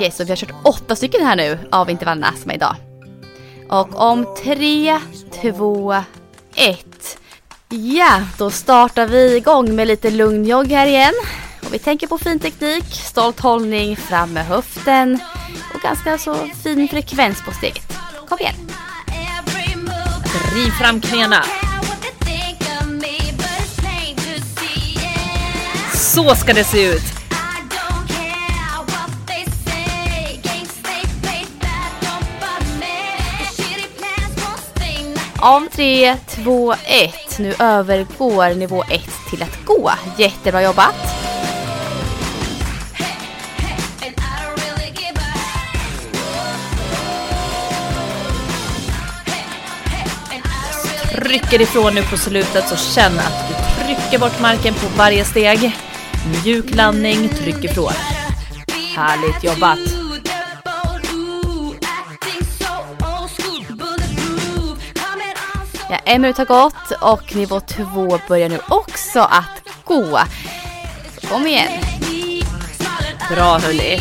Yes, 0.00 0.20
och 0.20 0.26
vi 0.26 0.30
har 0.30 0.36
kört 0.36 0.54
åtta 0.64 0.96
stycken 0.96 1.26
här 1.26 1.36
nu 1.36 1.58
av 1.70 1.90
intervallerna 1.90 2.32
som 2.32 2.50
är 2.50 2.54
idag. 2.54 2.76
Och 3.68 4.00
om 4.00 4.26
tre, 4.42 5.00
två, 5.42 5.94
ett. 6.54 7.18
Ja, 7.68 8.20
då 8.38 8.50
startar 8.50 9.06
vi 9.06 9.36
igång 9.36 9.76
med 9.76 9.88
lite 9.88 10.10
lugn 10.10 10.44
jogg 10.44 10.66
här 10.66 10.86
igen. 10.86 11.14
Och 11.66 11.74
vi 11.74 11.78
tänker 11.78 12.06
på 12.06 12.18
fin 12.18 12.38
teknik, 12.38 12.84
stolt 12.84 13.40
hållning, 13.40 13.96
fram 13.96 14.32
med 14.32 14.46
höften 14.46 15.20
och 15.74 15.80
ganska 15.80 16.18
så 16.18 16.34
fin 16.62 16.88
frekvens 16.88 17.42
på 17.42 17.52
steget. 17.52 17.98
Kom 18.28 18.38
igen! 18.38 18.54
Driv 20.52 20.70
fram 20.70 21.00
knäna. 21.00 21.44
Så 25.94 26.34
ska 26.34 26.52
det 26.52 26.64
se 26.64 26.94
ut. 26.94 27.17
Om 35.40 35.68
3, 35.72 36.16
2, 36.28 36.72
1. 36.72 37.38
Nu 37.38 37.54
övergår 37.58 38.54
nivå 38.54 38.82
ett 38.82 39.30
till 39.30 39.42
att 39.42 39.64
gå. 39.64 39.90
Jättebra 40.16 40.62
jobbat. 40.62 40.94
Trycker 51.12 51.60
ifrån 51.60 51.94
nu 51.94 52.02
på 52.02 52.16
slutet 52.16 52.68
så 52.68 52.76
känn 52.76 53.18
att 53.18 53.48
du 53.48 53.84
trycker 53.84 54.18
bort 54.18 54.40
marken 54.40 54.74
på 54.74 54.86
varje 54.96 55.24
steg. 55.24 55.76
Mjuk 56.44 56.74
landning, 56.74 57.28
tryck 57.28 57.64
ifrån. 57.64 57.92
Härligt 58.96 59.44
jobbat! 59.44 59.97
Ja, 65.90 65.98
en 66.04 66.22
minut 66.22 66.38
har 66.38 66.44
gått 66.44 66.90
och 67.00 67.36
nivå 67.36 67.60
2 67.60 68.18
börjar 68.28 68.48
nu 68.48 68.60
också 68.68 69.20
att 69.20 69.62
gå. 69.84 70.20
Så 71.20 71.26
kom 71.26 71.46
igen. 71.46 71.68
Bra 73.34 73.58
hörni. 73.58 74.00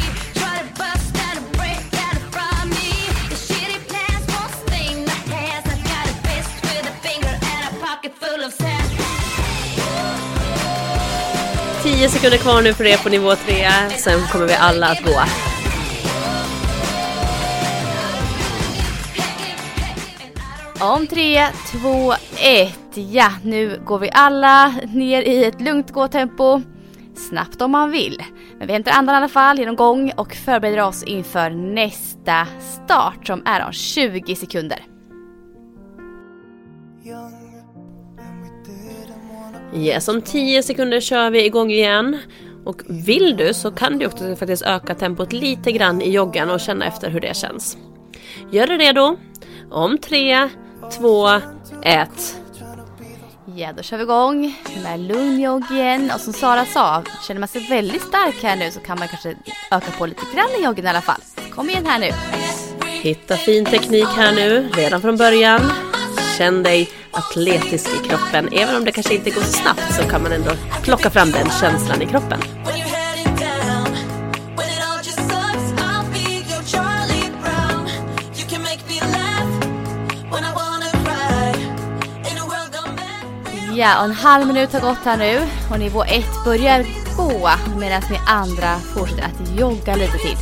Tio 11.83 12.09
sekunder 12.09 12.37
kvar 12.37 12.61
nu 12.61 12.73
för 12.73 12.85
er 12.85 12.97
på 12.97 13.09
nivå 13.09 13.35
3. 13.35 13.69
Sen 13.97 14.27
kommer 14.27 14.47
vi 14.47 14.53
alla 14.53 14.87
att 14.87 15.03
gå. 15.03 15.46
Om 20.81 21.07
3, 21.07 21.47
2, 21.81 22.13
1. 22.37 22.79
Ja, 22.93 23.31
nu 23.43 23.81
går 23.85 23.99
vi 23.99 24.09
alla 24.13 24.73
ner 24.93 25.21
i 25.21 25.45
ett 25.45 25.61
lugnt 25.61 25.91
gåtempo. 25.91 26.61
Snabbt 27.15 27.61
om 27.61 27.71
man 27.71 27.91
vill. 27.91 28.23
Men 28.57 28.67
vi 28.67 28.73
hämtar 28.73 28.91
andan 28.91 29.15
i 29.15 29.17
alla 29.17 29.27
fall 29.27 29.59
genom 29.59 29.75
gång 29.75 30.11
och 30.17 30.33
förbereder 30.33 30.83
oss 30.83 31.03
inför 31.03 31.49
nästa 31.49 32.47
start 32.59 33.27
som 33.27 33.41
är 33.45 33.65
om 33.65 33.71
20 33.71 34.35
sekunder. 34.35 34.85
Yes, 39.75 40.07
om 40.07 40.21
10 40.21 40.63
sekunder 40.63 40.99
kör 40.99 41.29
vi 41.29 41.45
igång 41.45 41.71
igen. 41.71 42.17
Och 42.65 42.81
vill 42.87 43.37
du 43.37 43.53
så 43.53 43.71
kan 43.71 43.97
du 43.97 44.05
också 44.05 44.35
faktiskt 44.35 44.63
öka 44.63 44.95
tempot 44.95 45.33
lite 45.33 45.71
grann 45.71 46.01
i 46.01 46.11
joggen 46.11 46.49
och 46.49 46.59
känna 46.59 46.85
efter 46.85 47.09
hur 47.09 47.19
det 47.19 47.35
känns. 47.35 47.77
Gör 48.51 48.67
dig 48.67 48.77
redo. 48.77 49.17
Om 49.71 49.97
3, 49.97 50.49
2, 50.91 51.29
1. 51.83 52.09
Ja, 53.55 53.73
då 53.73 53.83
kör 53.83 53.97
vi 53.97 54.03
igång 54.03 54.55
med 54.83 54.99
lugn 54.99 55.39
jogg 55.39 55.71
igen. 55.71 56.11
Och 56.15 56.21
som 56.21 56.33
Sara 56.33 56.65
sa, 56.65 57.03
känner 57.27 57.39
man 57.39 57.47
sig 57.47 57.67
väldigt 57.69 58.01
stark 58.01 58.43
här 58.43 58.55
nu 58.55 58.71
så 58.71 58.79
kan 58.79 58.99
man 58.99 59.07
kanske 59.07 59.35
öka 59.71 59.91
på 59.97 60.05
lite 60.05 60.21
grann 60.35 60.49
i 60.59 60.63
joggen 60.63 60.85
i 60.85 60.89
alla 60.89 61.01
fall. 61.01 61.21
Kom 61.51 61.69
igen 61.69 61.85
här 61.85 61.99
nu. 61.99 62.09
Hitta 62.87 63.37
fin 63.37 63.65
teknik 63.65 64.07
här 64.07 64.35
nu, 64.35 64.69
redan 64.73 65.01
från 65.01 65.17
början. 65.17 65.61
Känn 66.37 66.63
dig 66.63 66.89
atletisk 67.11 67.87
i 67.87 68.07
kroppen. 68.07 68.49
Även 68.51 68.75
om 68.75 68.85
det 68.85 68.91
kanske 68.91 69.15
inte 69.15 69.29
går 69.29 69.41
så 69.41 69.51
snabbt 69.51 69.95
så 69.95 70.09
kan 70.09 70.23
man 70.23 70.31
ändå 70.31 70.51
plocka 70.83 71.09
fram 71.09 71.31
den 71.31 71.49
känslan 71.49 72.01
i 72.01 72.05
kroppen. 72.05 72.56
Ja, 83.77 83.99
och 83.99 84.05
en 84.05 84.11
halv 84.11 84.47
minut 84.47 84.73
har 84.73 84.81
gått 84.81 85.05
här 85.05 85.17
nu 85.17 85.47
och 85.71 85.79
nivå 85.79 86.03
1 86.03 86.25
börjar 86.45 86.85
gå 87.17 87.49
medan 87.79 88.01
ni 88.11 88.19
andra 88.27 88.79
fortsätter 88.79 89.23
att 89.23 89.59
jogga 89.59 89.95
lite 89.95 90.17
till. 90.17 90.37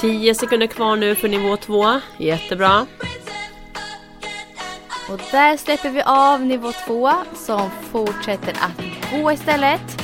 Tio 0.00 0.34
sekunder 0.34 0.66
kvar 0.66 0.96
nu 0.96 1.14
för 1.14 1.28
nivå 1.28 1.56
2. 1.56 2.00
Jättebra. 2.18 2.86
Och 5.10 5.20
där 5.30 5.56
släpper 5.56 5.90
vi 5.90 6.02
av 6.02 6.40
nivå 6.40 6.72
2 6.86 7.12
som 7.34 7.70
fortsätter 7.92 8.50
att 8.60 9.12
gå 9.12 9.32
istället. 9.32 9.95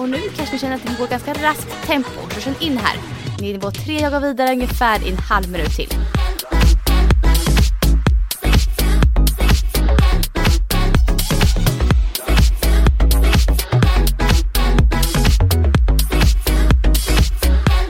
Och 0.00 0.08
nu 0.08 0.18
kanske 0.36 0.54
ni 0.54 0.60
känner 0.60 0.76
att 0.76 0.82
det 0.86 0.98
går 0.98 1.06
ganska 1.06 1.32
raskt 1.32 1.86
tempo, 1.86 2.10
så 2.34 2.40
känn 2.40 2.54
in 2.60 2.78
här. 2.78 2.96
Nivå 3.40 3.70
3 3.70 4.10
går 4.10 4.20
vidare 4.20 4.52
ungefär 4.52 5.06
i 5.06 5.10
en 5.10 5.18
halv 5.18 5.50
minut 5.50 5.76
till. 5.76 5.88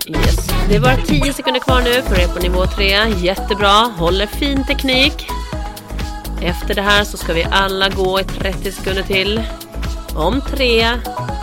Yes. 0.07 0.51
Det 0.69 0.77
är 0.77 0.81
bara 0.81 0.97
10 0.97 1.33
sekunder 1.33 1.61
kvar 1.61 1.81
nu 1.81 2.03
för 2.03 2.21
er 2.21 2.29
på 2.29 2.39
nivå 2.39 2.67
3. 2.67 3.09
Jättebra, 3.09 3.93
håller 3.99 4.27
fin 4.27 4.65
teknik. 4.65 5.27
Efter 6.43 6.75
det 6.75 6.83
här 6.83 7.05
så 7.05 7.17
ska 7.17 7.33
vi 7.33 7.45
alla 7.45 7.89
gå 7.89 8.21
i 8.21 8.25
30 8.25 8.73
sekunder 8.73 9.03
till. 9.03 9.43
Om 10.15 10.41
3, 10.51 10.89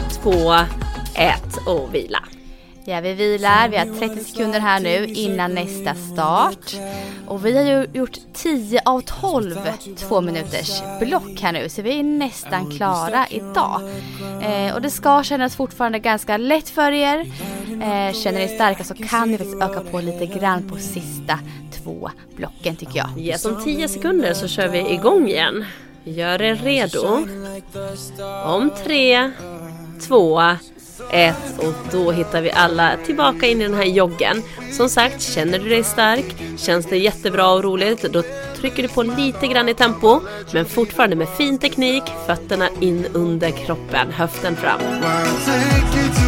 2, 0.10 0.54
1 1.16 1.58
och 1.68 1.96
vila. 1.96 2.24
Ja, 2.90 3.02
vi 3.02 3.14
vilar. 3.14 3.70
Vi 3.70 3.78
har 3.78 3.86
30 4.00 4.24
sekunder 4.24 4.60
här 4.60 4.80
nu 4.80 5.06
innan 5.06 5.54
nästa 5.54 5.96
start. 5.96 6.76
Och 7.28 7.46
vi 7.46 7.58
har 7.58 7.64
ju 7.64 7.88
gjort 7.94 8.18
10 8.34 8.82
av 8.86 9.02
12 9.02 9.56
två 9.98 10.22
minuters 10.22 10.82
block 11.00 11.42
här 11.42 11.52
nu, 11.52 11.70
så 11.70 11.82
vi 11.82 12.00
är 12.00 12.04
nästan 12.04 12.72
klara 12.78 13.26
idag. 13.30 13.82
Eh, 14.42 14.76
och 14.76 14.82
det 14.82 14.90
ska 14.90 15.24
kännas 15.24 15.56
fortfarande 15.56 16.00
ganska 16.00 16.38
lätt 16.38 16.70
för 16.70 16.92
er. 16.92 17.20
Eh, 17.70 18.14
känner 18.14 18.40
ni 18.40 18.48
starka 18.48 18.84
så 18.84 18.94
kan 18.94 19.32
ni 19.32 19.38
faktiskt 19.38 19.62
öka 19.62 19.82
på 19.92 20.00
lite 20.00 20.26
grann 20.26 20.70
på 20.70 20.76
sista 20.78 21.40
två 21.72 22.10
blocken 22.36 22.76
tycker 22.76 22.98
jag. 22.98 23.10
Yes, 23.20 23.46
om 23.46 23.64
10 23.64 23.88
sekunder 23.88 24.34
så 24.34 24.48
kör 24.48 24.68
vi 24.68 24.94
igång 24.94 25.28
igen. 25.28 25.66
Gör 26.04 26.42
er 26.42 26.56
redo. 26.56 27.26
Om 28.46 28.72
3, 28.84 29.32
2, 30.02 30.42
1 31.12 31.36
och 31.58 31.74
då 31.92 32.12
hittar 32.12 32.42
vi 32.42 32.52
alla 32.52 32.92
tillbaka 33.06 33.48
in 33.48 33.62
i 33.62 33.64
den 33.64 33.74
här 33.74 33.86
joggen. 33.86 34.44
Som 34.72 34.90
sagt, 34.90 35.22
känner 35.22 35.60
du 35.60 35.70
dig 35.70 35.84
stark, 35.84 36.36
känns 36.58 36.86
det 36.86 36.98
jättebra 36.98 37.50
och 37.50 37.64
roligt, 37.64 38.02
då 38.02 38.24
trycker 38.56 38.84
du 38.84 38.90
på 38.90 39.04
lite 39.04 39.48
grann 39.48 39.70
i 39.70 39.74
tempo, 39.74 40.20
men 40.54 40.66
fortfarande 40.66 41.16
med 41.16 41.30
fin 41.30 41.58
teknik, 41.60 42.04
fötterna 42.28 42.70
in 42.80 43.06
under 43.14 43.52
kroppen, 43.52 44.12
höften 44.12 44.56
fram. 44.56 44.80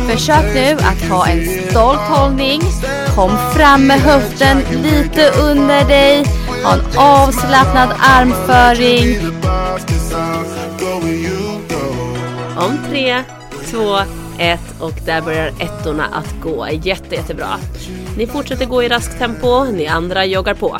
Försök 0.09 0.53
nu 0.53 0.73
att 0.73 1.09
ha 1.09 1.27
en 1.27 1.45
stolt 1.69 1.99
hållning. 1.99 2.61
Kom 3.15 3.37
fram 3.55 3.87
med 3.87 3.99
höften 3.99 4.57
lite 4.83 5.31
under 5.41 5.87
dig. 5.87 6.25
Ha 6.63 6.73
en 6.73 6.81
avslappnad 6.97 7.89
armföring. 7.99 9.17
Om 12.57 12.77
3, 12.89 13.23
2, 13.71 13.97
1 14.37 14.59
och 14.79 14.93
där 15.05 15.21
börjar 15.21 15.47
ettorna 15.59 16.05
att 16.05 16.35
gå. 16.43 16.67
Jätte, 16.83 17.15
jättebra. 17.15 17.47
Ni 18.17 18.27
fortsätter 18.27 18.65
gå 18.65 18.83
i 18.83 18.89
raskt 18.89 19.19
tempo, 19.19 19.63
ni 19.63 19.87
andra 19.87 20.25
joggar 20.25 20.53
på. 20.53 20.77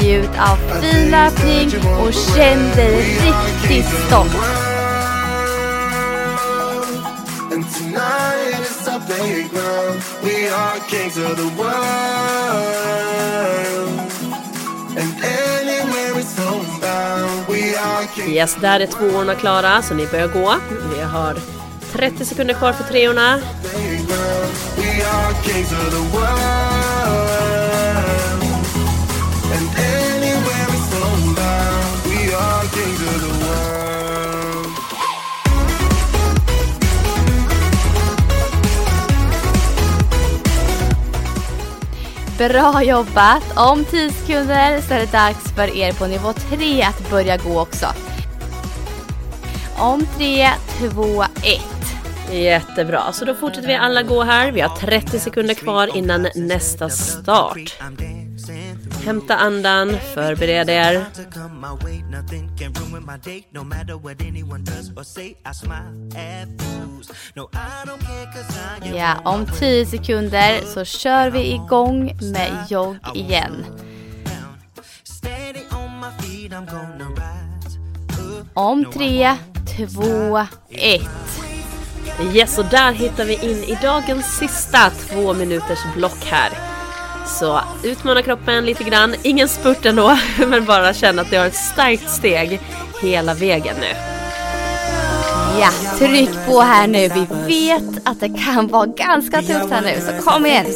Njut 0.00 0.30
av 0.38 0.80
fin 0.80 1.10
löpning 1.10 1.70
och 2.00 2.12
känn 2.12 2.70
dig 2.76 2.96
riktigt 2.96 3.86
stolt. 4.06 4.36
And 14.94 15.91
Yes, 18.28 18.56
där 18.60 18.80
är 18.80 18.86
tvåorna 18.86 19.34
klara 19.34 19.82
så 19.82 19.94
ni 19.94 20.06
börjar 20.06 20.28
gå. 20.28 20.54
Vi 20.94 21.00
har 21.02 21.36
30 21.92 22.24
sekunder 22.24 22.54
kvar 22.54 22.72
för 22.72 22.84
treorna. 22.84 23.38
Bra 42.48 42.82
jobbat! 42.82 43.42
Om 43.56 43.84
10 43.84 44.10
sekunder 44.10 44.80
så 44.80 44.94
är 44.94 44.98
det 44.98 45.12
dags 45.12 45.52
för 45.56 45.76
er 45.76 45.92
på 45.92 46.06
nivå 46.06 46.32
3 46.32 46.82
att 46.82 47.10
börja 47.10 47.36
gå 47.36 47.60
också. 47.60 47.86
om 49.78 50.06
tre, 50.16 50.48
två, 50.78 51.22
ett. 51.22 52.32
Jättebra, 52.32 53.12
så 53.12 53.24
då 53.24 53.34
fortsätter 53.34 53.68
vi 53.68 53.74
alla 53.74 54.02
gå 54.02 54.22
här. 54.22 54.52
Vi 54.52 54.60
har 54.60 54.76
30 54.76 55.18
sekunder 55.18 55.54
kvar 55.54 55.96
innan 55.96 56.28
nästa 56.34 56.88
start. 56.88 57.78
Hämta 59.04 59.36
andan, 59.36 59.98
förbered 60.14 60.70
er. 60.70 61.04
Ja, 68.94 69.16
om 69.24 69.46
10 69.46 69.86
sekunder 69.86 70.60
så 70.74 70.84
kör 70.84 71.30
vi 71.30 71.52
igång 71.52 72.16
med 72.20 72.66
jogg 72.68 72.96
igen. 73.14 73.64
Om 78.54 78.84
tre, 78.92 79.36
två, 79.76 80.38
ett. 80.70 81.02
Yes, 82.34 82.58
och 82.58 82.64
där 82.64 82.92
hittar 82.92 83.24
vi 83.24 83.34
in 83.34 83.64
i 83.64 83.78
dagens 83.82 84.38
sista 84.38 84.90
två 84.90 85.34
minuters 85.34 85.94
block 85.94 86.24
här. 86.24 86.71
Så 87.26 87.60
utmana 87.82 88.22
kroppen 88.22 88.66
lite 88.66 88.84
grann, 88.84 89.14
ingen 89.22 89.48
spurt 89.48 89.86
ändå, 89.86 90.18
men 90.46 90.64
bara 90.64 90.94
känna 90.94 91.22
att 91.22 91.30
du 91.30 91.38
har 91.38 91.46
ett 91.46 91.54
starkt 91.54 92.10
steg 92.10 92.60
hela 93.02 93.34
vägen 93.34 93.76
nu. 93.80 93.96
Ja, 95.60 95.70
tryck 95.98 96.30
på 96.46 96.60
här 96.60 96.86
nu. 96.86 97.08
Vi 97.08 97.26
vet 97.46 98.08
att 98.08 98.20
det 98.20 98.28
kan 98.28 98.68
vara 98.68 98.86
ganska 98.86 99.42
tufft 99.42 99.70
här 99.70 99.82
nu, 99.82 100.00
så 100.00 100.30
kom 100.30 100.46
igen. 100.46 100.66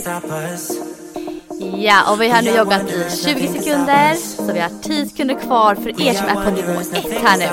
Ja, 1.79 2.13
och 2.13 2.21
vi 2.21 2.29
har 2.29 2.43
nu 2.43 2.51
joggat 2.51 2.91
i 2.91 3.17
20 3.25 3.49
sekunder, 3.49 4.15
så 4.15 4.53
vi 4.53 4.61
har 4.61 4.71
10 4.83 5.07
sekunder 5.09 5.35
kvar 5.35 5.75
för 5.75 5.89
er 6.09 6.15
som 6.15 6.27
är 6.27 6.45
på 6.45 6.51
nivå 6.51 6.81
1 6.81 7.23
här 7.23 7.39
nu. 7.39 7.49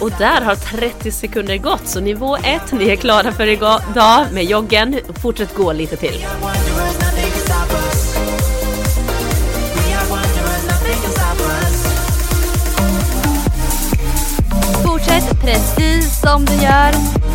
Och 0.00 0.10
där 0.18 0.40
har 0.40 0.54
30 0.54 1.10
sekunder 1.12 1.56
gått, 1.56 1.88
så 1.88 2.00
nivå 2.00 2.36
1, 2.36 2.72
ni 2.72 2.88
är 2.88 2.96
klara 2.96 3.32
för 3.32 3.46
idag 3.46 4.26
med 4.32 4.44
joggen. 4.44 5.00
Fortsätt 5.22 5.54
gå 5.54 5.72
lite 5.72 5.96
till. 5.96 6.26
Fortsätt 14.84 15.40
precis 15.40 16.20
som 16.20 16.44
du 16.44 16.54
gör. 16.54 17.25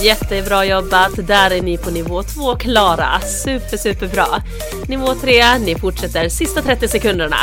Jättebra 0.00 0.64
jobbat, 0.64 1.26
där 1.26 1.50
är 1.50 1.62
ni 1.62 1.78
på 1.78 1.90
nivå 1.90 2.22
2 2.22 2.56
klara. 2.56 3.20
Super, 3.20 3.76
superbra. 3.76 4.26
Nivå 4.86 5.14
3, 5.14 5.58
ni 5.58 5.74
fortsätter 5.74 6.28
sista 6.28 6.62
30 6.62 6.88
sekunderna. 6.88 7.36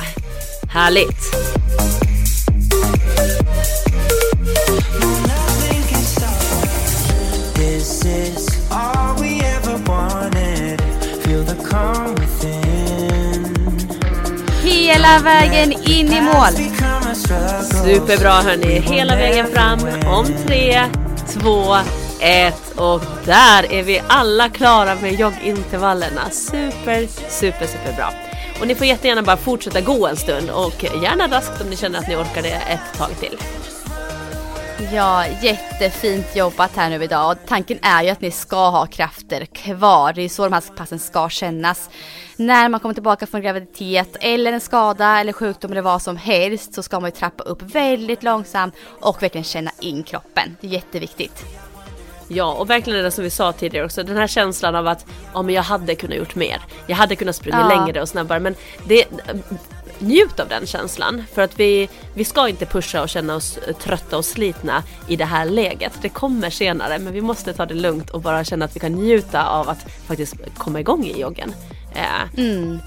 Härligt! 0.69 1.35
Hela 14.63 15.19
vägen 15.19 15.71
in 15.71 16.13
i 16.13 16.21
mål. 16.21 16.53
Superbra 17.85 18.31
hörni, 18.31 18.79
hela 18.79 19.15
vägen 19.15 19.47
fram 19.47 19.79
om 20.05 20.25
3, 20.47 20.85
2, 21.33 21.75
ett 22.25 22.71
och 22.77 23.01
där 23.25 23.73
är 23.73 23.83
vi 23.83 24.01
alla 24.07 24.49
klara 24.49 24.95
med 24.95 25.13
joggintervallerna. 25.19 26.29
Super, 26.29 27.07
super, 27.29 27.65
super 27.65 27.93
bra. 27.95 28.13
Och 28.61 28.67
ni 28.67 28.75
får 28.75 28.87
jättegärna 28.87 29.21
bara 29.21 29.37
fortsätta 29.37 29.81
gå 29.81 30.07
en 30.07 30.17
stund 30.17 30.49
och 30.49 30.83
gärna 30.83 31.27
raskt 31.27 31.61
om 31.61 31.69
ni 31.69 31.75
känner 31.75 31.99
att 31.99 32.07
ni 32.07 32.15
orkar 32.15 32.41
det 32.41 32.49
ett 32.49 32.97
tag 32.97 33.09
till. 33.19 33.37
Ja, 34.93 35.25
jättefint 35.41 36.35
jobbat 36.35 36.75
här 36.75 36.89
nu 36.89 37.03
idag. 37.03 37.31
Och 37.31 37.37
tanken 37.47 37.79
är 37.81 38.03
ju 38.03 38.09
att 38.09 38.21
ni 38.21 38.31
ska 38.31 38.69
ha 38.69 38.85
krafter 38.85 39.45
kvar. 39.45 40.13
Det 40.13 40.21
är 40.21 40.29
så 40.29 40.43
de 40.43 40.53
här 40.53 40.63
passen 40.75 40.99
ska 40.99 41.29
kännas. 41.29 41.89
När 42.35 42.69
man 42.69 42.79
kommer 42.79 42.93
tillbaka 42.93 43.27
från 43.27 43.41
graviditet 43.41 44.17
eller 44.19 44.53
en 44.53 44.61
skada 44.61 45.19
eller 45.19 45.33
sjukdom 45.33 45.71
eller 45.71 45.81
vad 45.81 46.01
som 46.01 46.17
helst 46.17 46.73
så 46.73 46.83
ska 46.83 46.99
man 46.99 47.09
ju 47.09 47.15
trappa 47.15 47.43
upp 47.43 47.61
väldigt 47.61 48.23
långsamt 48.23 48.75
och 49.01 49.23
verkligen 49.23 49.45
känna 49.45 49.71
in 49.79 50.03
kroppen. 50.03 50.57
Det 50.61 50.67
är 50.67 50.71
jätteviktigt. 50.71 51.64
Ja, 52.27 52.53
och 52.53 52.69
verkligen 52.69 53.03
det 53.03 53.11
som 53.11 53.23
vi 53.23 53.29
sa 53.29 53.51
tidigare 53.51 53.85
också, 53.85 54.03
den 54.03 54.17
här 54.17 54.27
känslan 54.27 54.75
av 54.75 54.87
att 54.87 55.05
ja, 55.33 55.41
men 55.41 55.55
jag 55.55 55.63
hade 55.63 55.95
kunnat 55.95 56.17
gjort 56.17 56.35
mer. 56.35 56.61
Jag 56.87 56.95
hade 56.95 57.15
kunnat 57.15 57.35
springa 57.35 57.59
Ja. 57.59 57.67
längre 57.85 58.01
och 58.01 58.09
snabbare, 58.09 58.39
men 58.39 58.55
det, 58.87 59.05
njut 59.99 60.39
av 60.39 60.47
den 60.47 60.65
känslan. 60.67 61.23
För 61.33 61.41
att 61.41 61.59
vi, 61.59 61.89
vi 62.13 62.25
ska 62.25 62.47
inte 62.49 62.65
pusha 62.65 63.01
och 63.01 63.09
känna 63.09 63.35
oss 63.35 63.59
trötta 63.83 64.17
och 64.17 64.25
slitna 64.25 64.83
i 65.07 65.15
det 65.15 65.25
här 65.25 65.45
läget. 65.45 65.91
Det 66.01 66.09
kommer 66.09 66.49
senare, 66.49 66.99
men 66.99 67.13
vi 67.13 67.21
måste 67.21 67.53
ta 67.53 67.65
det 67.65 67.73
lugnt 67.73 68.09
och 68.09 68.21
bara 68.21 68.43
känna 68.43 68.65
att 68.65 68.75
vi 68.75 68.79
kan 68.79 68.91
njuta 68.91 69.47
av 69.47 69.69
att 69.69 69.85
faktiskt 70.07 70.35
komma 70.57 70.79
igång 70.79 71.05
i 71.05 71.19
joggen. 71.21 71.53
Eh, 71.95 72.39
Mm. 72.43 72.79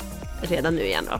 redan 0.43 0.75
nu 0.77 0.83
igen 0.85 1.09
då. 1.11 1.19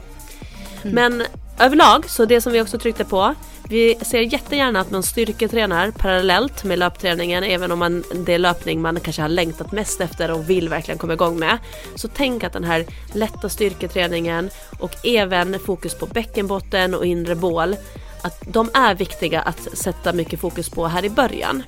Men 0.89 1.23
överlag, 1.59 2.09
så 2.09 2.25
det 2.25 2.41
som 2.41 2.51
vi 2.53 2.61
också 2.61 2.79
tryckte 2.79 3.05
på, 3.05 3.35
vi 3.69 3.95
ser 4.01 4.21
jättegärna 4.21 4.79
att 4.79 4.91
man 4.91 5.03
styrketränar 5.03 5.91
parallellt 5.91 6.63
med 6.63 6.79
löpträningen 6.79 7.43
även 7.43 7.71
om 7.71 7.79
man, 7.79 8.03
det 8.25 8.33
är 8.33 8.39
löpning 8.39 8.81
man 8.81 8.99
kanske 8.99 9.21
har 9.21 9.29
längtat 9.29 9.71
mest 9.71 10.01
efter 10.01 10.31
och 10.31 10.49
vill 10.49 10.69
verkligen 10.69 10.97
komma 10.97 11.13
igång 11.13 11.39
med. 11.39 11.57
Så 11.95 12.07
tänk 12.07 12.43
att 12.43 12.53
den 12.53 12.63
här 12.63 12.85
lätta 13.13 13.49
styrketräningen 13.49 14.49
och 14.79 15.05
även 15.05 15.59
fokus 15.59 15.95
på 15.95 16.05
bäckenbotten 16.05 16.95
och 16.95 17.05
inre 17.05 17.35
bål, 17.35 17.75
att 18.21 18.43
de 18.47 18.69
är 18.73 18.95
viktiga 18.95 19.41
att 19.41 19.77
sätta 19.77 20.13
mycket 20.13 20.39
fokus 20.39 20.69
på 20.69 20.87
här 20.87 21.05
i 21.05 21.09
början. 21.09 21.63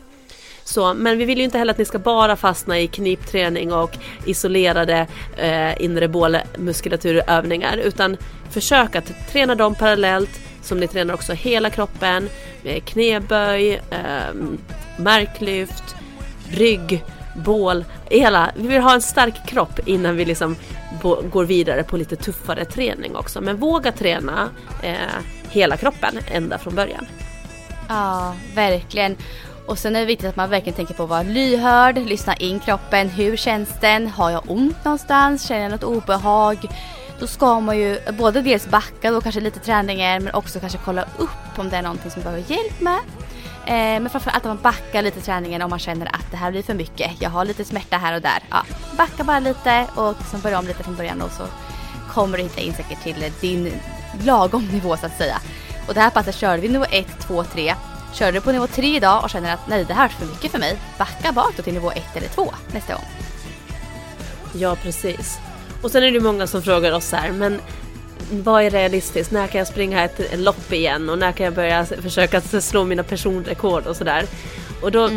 Så, 0.64 0.94
men 0.94 1.18
vi 1.18 1.26
vill 1.26 1.38
ju 1.38 1.44
inte 1.44 1.58
heller 1.58 1.74
att 1.74 1.80
ni 1.80 1.86
ska 1.86 2.00
bara 2.00 2.36
fastna 2.36 2.80
i 2.80 2.88
knipträning 2.88 3.74
och 3.74 3.98
isolerade 4.26 5.08
eh, 5.38 5.82
inre 5.82 6.08
bålmuskulaturövningar 6.08 7.78
utan 7.78 8.18
försök 8.50 8.96
att 8.96 9.12
träna 9.32 9.56
dem 9.56 9.76
parallellt 9.76 10.40
som 10.62 10.80
ni 10.80 10.88
tränar 10.88 11.14
också 11.14 11.34
hela 11.34 11.70
kroppen 11.70 12.30
med 12.64 12.86
knäböj, 12.86 13.74
eh, 13.74 14.34
marklyft, 14.98 15.96
rygg, 16.50 17.04
bål, 17.36 17.86
hela. 18.10 18.52
Vi 18.56 18.68
vill 18.68 18.82
ha 18.82 18.94
en 18.94 19.02
stark 19.02 19.48
kropp 19.48 19.80
innan 19.86 20.16
vi 20.16 20.26
liksom 20.26 20.56
går 21.32 21.46
vidare 21.46 21.84
på 21.84 21.98
lite 21.98 22.16
tuffare 22.16 22.66
träning 22.66 23.16
också. 23.16 23.42
Men 23.42 23.58
våga 23.58 23.92
träna 23.92 24.50
eh, 24.84 24.96
hela 25.50 25.78
kroppen 25.78 26.20
ända 26.32 26.58
från 26.58 26.76
början. 26.76 27.06
Ja, 27.90 28.36
verkligen. 28.56 29.18
Och 29.66 29.80
sen 29.80 29.96
är 29.96 30.00
det 30.00 30.06
viktigt 30.06 30.30
att 30.30 30.36
man 30.36 30.50
verkligen 30.50 30.76
tänker 30.76 30.94
på 30.94 31.04
att 31.04 31.10
vara 31.10 31.24
lyhörd, 31.24 31.98
lyssna 31.98 32.36
in 32.36 32.60
kroppen. 32.60 33.10
Hur 33.10 33.38
känns 33.38 33.70
den? 33.82 34.08
Har 34.08 34.32
jag 34.32 34.52
ont 34.52 34.86
någonstans? 34.86 35.48
Känner 35.48 35.62
jag 35.62 35.72
något 35.72 35.84
obehag? 35.84 36.58
Då 37.22 37.28
ska 37.28 37.60
man 37.60 37.78
ju 37.78 38.00
både 38.12 38.42
dels 38.42 38.68
backa 38.68 39.12
då 39.12 39.22
kanske 39.22 39.42
lite 39.42 39.60
träningen 39.60 40.24
men 40.24 40.34
också 40.34 40.60
kanske 40.60 40.80
kolla 40.86 41.06
upp 41.18 41.58
om 41.60 41.70
det 41.70 41.78
är 41.78 41.82
någonting 41.82 42.12
som 42.12 42.22
behöver 42.22 42.44
hjälp 42.52 42.82
med. 42.82 43.00
Eh, 43.66 44.02
men 44.02 44.10
framförallt 44.10 44.38
att 44.38 44.44
man 44.44 44.60
backar 44.62 45.02
lite 45.02 45.22
träningen 45.22 45.62
om 45.62 45.70
man 45.70 45.80
känner 45.80 46.06
att 46.06 46.32
det 46.32 46.38
här 46.38 46.52
blir 46.52 46.64
för 46.64 46.74
mycket. 46.74 47.12
Jag 47.20 47.30
har 47.30 47.46
lite 47.46 47.66
smärta 47.66 47.98
här 47.98 48.16
och 48.16 48.22
där. 48.22 48.44
Ja, 48.50 48.64
backa 48.98 49.24
bara 49.24 49.40
lite 49.40 49.88
och 49.96 50.16
liksom 50.18 50.42
börja 50.42 50.60
om 50.60 50.68
lite 50.68 50.84
från 50.84 50.96
början 50.96 51.22
och 51.22 51.32
så 51.32 51.44
kommer 52.14 52.38
du 52.38 52.44
hitta 52.44 52.62
in 52.62 52.74
säkert 52.74 53.04
till 53.04 53.32
din 53.42 53.74
lagom 54.24 54.68
nivå 54.68 54.98
så 54.98 55.06
att 55.06 55.18
säga. 55.18 55.38
Och 55.88 55.94
det 55.94 56.00
här 56.00 56.10
passet 56.10 56.36
körde 56.36 56.62
vi 56.62 56.70
nivå 56.70 56.86
1, 56.92 57.08
2, 57.20 57.44
3. 57.44 57.76
Kör 58.14 58.32
du 58.32 58.42
på 58.42 58.52
nivå 58.52 58.68
3 58.68 58.96
idag 58.96 59.24
och 59.24 59.30
känner 59.30 59.54
att 59.54 59.68
nej 59.68 59.86
det 59.86 59.94
här 59.94 60.06
är 60.06 60.10
för 60.10 60.26
mycket 60.26 60.52
för 60.52 60.60
mig, 60.60 60.78
backa 60.98 61.32
bak 61.32 61.54
då 61.58 61.64
till 61.64 61.74
nivå 61.74 61.92
1 61.92 62.04
eller 62.16 62.28
2 62.28 62.54
nästa 62.74 62.94
gång. 62.94 63.06
Ja, 64.54 64.76
precis. 64.76 65.40
Och 65.82 65.92
sen 65.92 66.04
är 66.04 66.12
det 66.12 66.20
många 66.20 66.48
som 66.48 66.62
frågar 66.62 66.92
oss 66.92 67.12
här, 67.12 67.32
men 67.32 67.62
vad 68.32 68.64
är 68.64 68.70
realistiskt? 68.70 69.32
När 69.32 69.48
kan 69.48 69.60
jag 69.60 69.68
springa 69.68 70.04
ett 70.04 70.40
lopp 70.40 70.74
igen? 70.74 71.10
Och 71.10 71.18
när 71.18 71.32
kan 71.32 71.44
jag 71.44 71.54
börja 71.54 71.86
försöka 71.86 72.42
slå 72.42 72.84
mina 72.84 73.04
personrekord 73.04 73.88
och 73.88 73.96
sådär? 73.96 74.26
Och 74.82 74.92
då, 74.92 75.10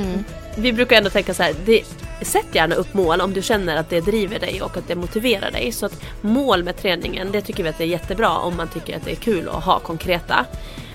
vi 0.56 0.72
brukar 0.72 0.96
ändå 0.96 1.10
tänka 1.10 1.34
så 1.34 1.42
här, 1.42 1.54
det, 1.64 1.82
sätt 2.22 2.46
gärna 2.52 2.74
upp 2.74 2.94
mål 2.94 3.20
om 3.20 3.32
du 3.32 3.42
känner 3.42 3.76
att 3.76 3.90
det 3.90 4.00
driver 4.00 4.38
dig 4.38 4.62
och 4.62 4.76
att 4.76 4.88
det 4.88 4.94
motiverar 4.94 5.50
dig. 5.50 5.72
Så 5.72 5.86
att 5.86 6.02
mål 6.20 6.64
med 6.64 6.76
träningen, 6.76 7.32
det 7.32 7.40
tycker 7.40 7.62
vi 7.62 7.68
att 7.68 7.78
det 7.78 7.84
är 7.84 7.88
jättebra 7.88 8.38
om 8.38 8.56
man 8.56 8.68
tycker 8.68 8.96
att 8.96 9.04
det 9.04 9.12
är 9.12 9.16
kul 9.16 9.48
att 9.48 9.64
ha 9.64 9.78
konkreta. 9.78 10.46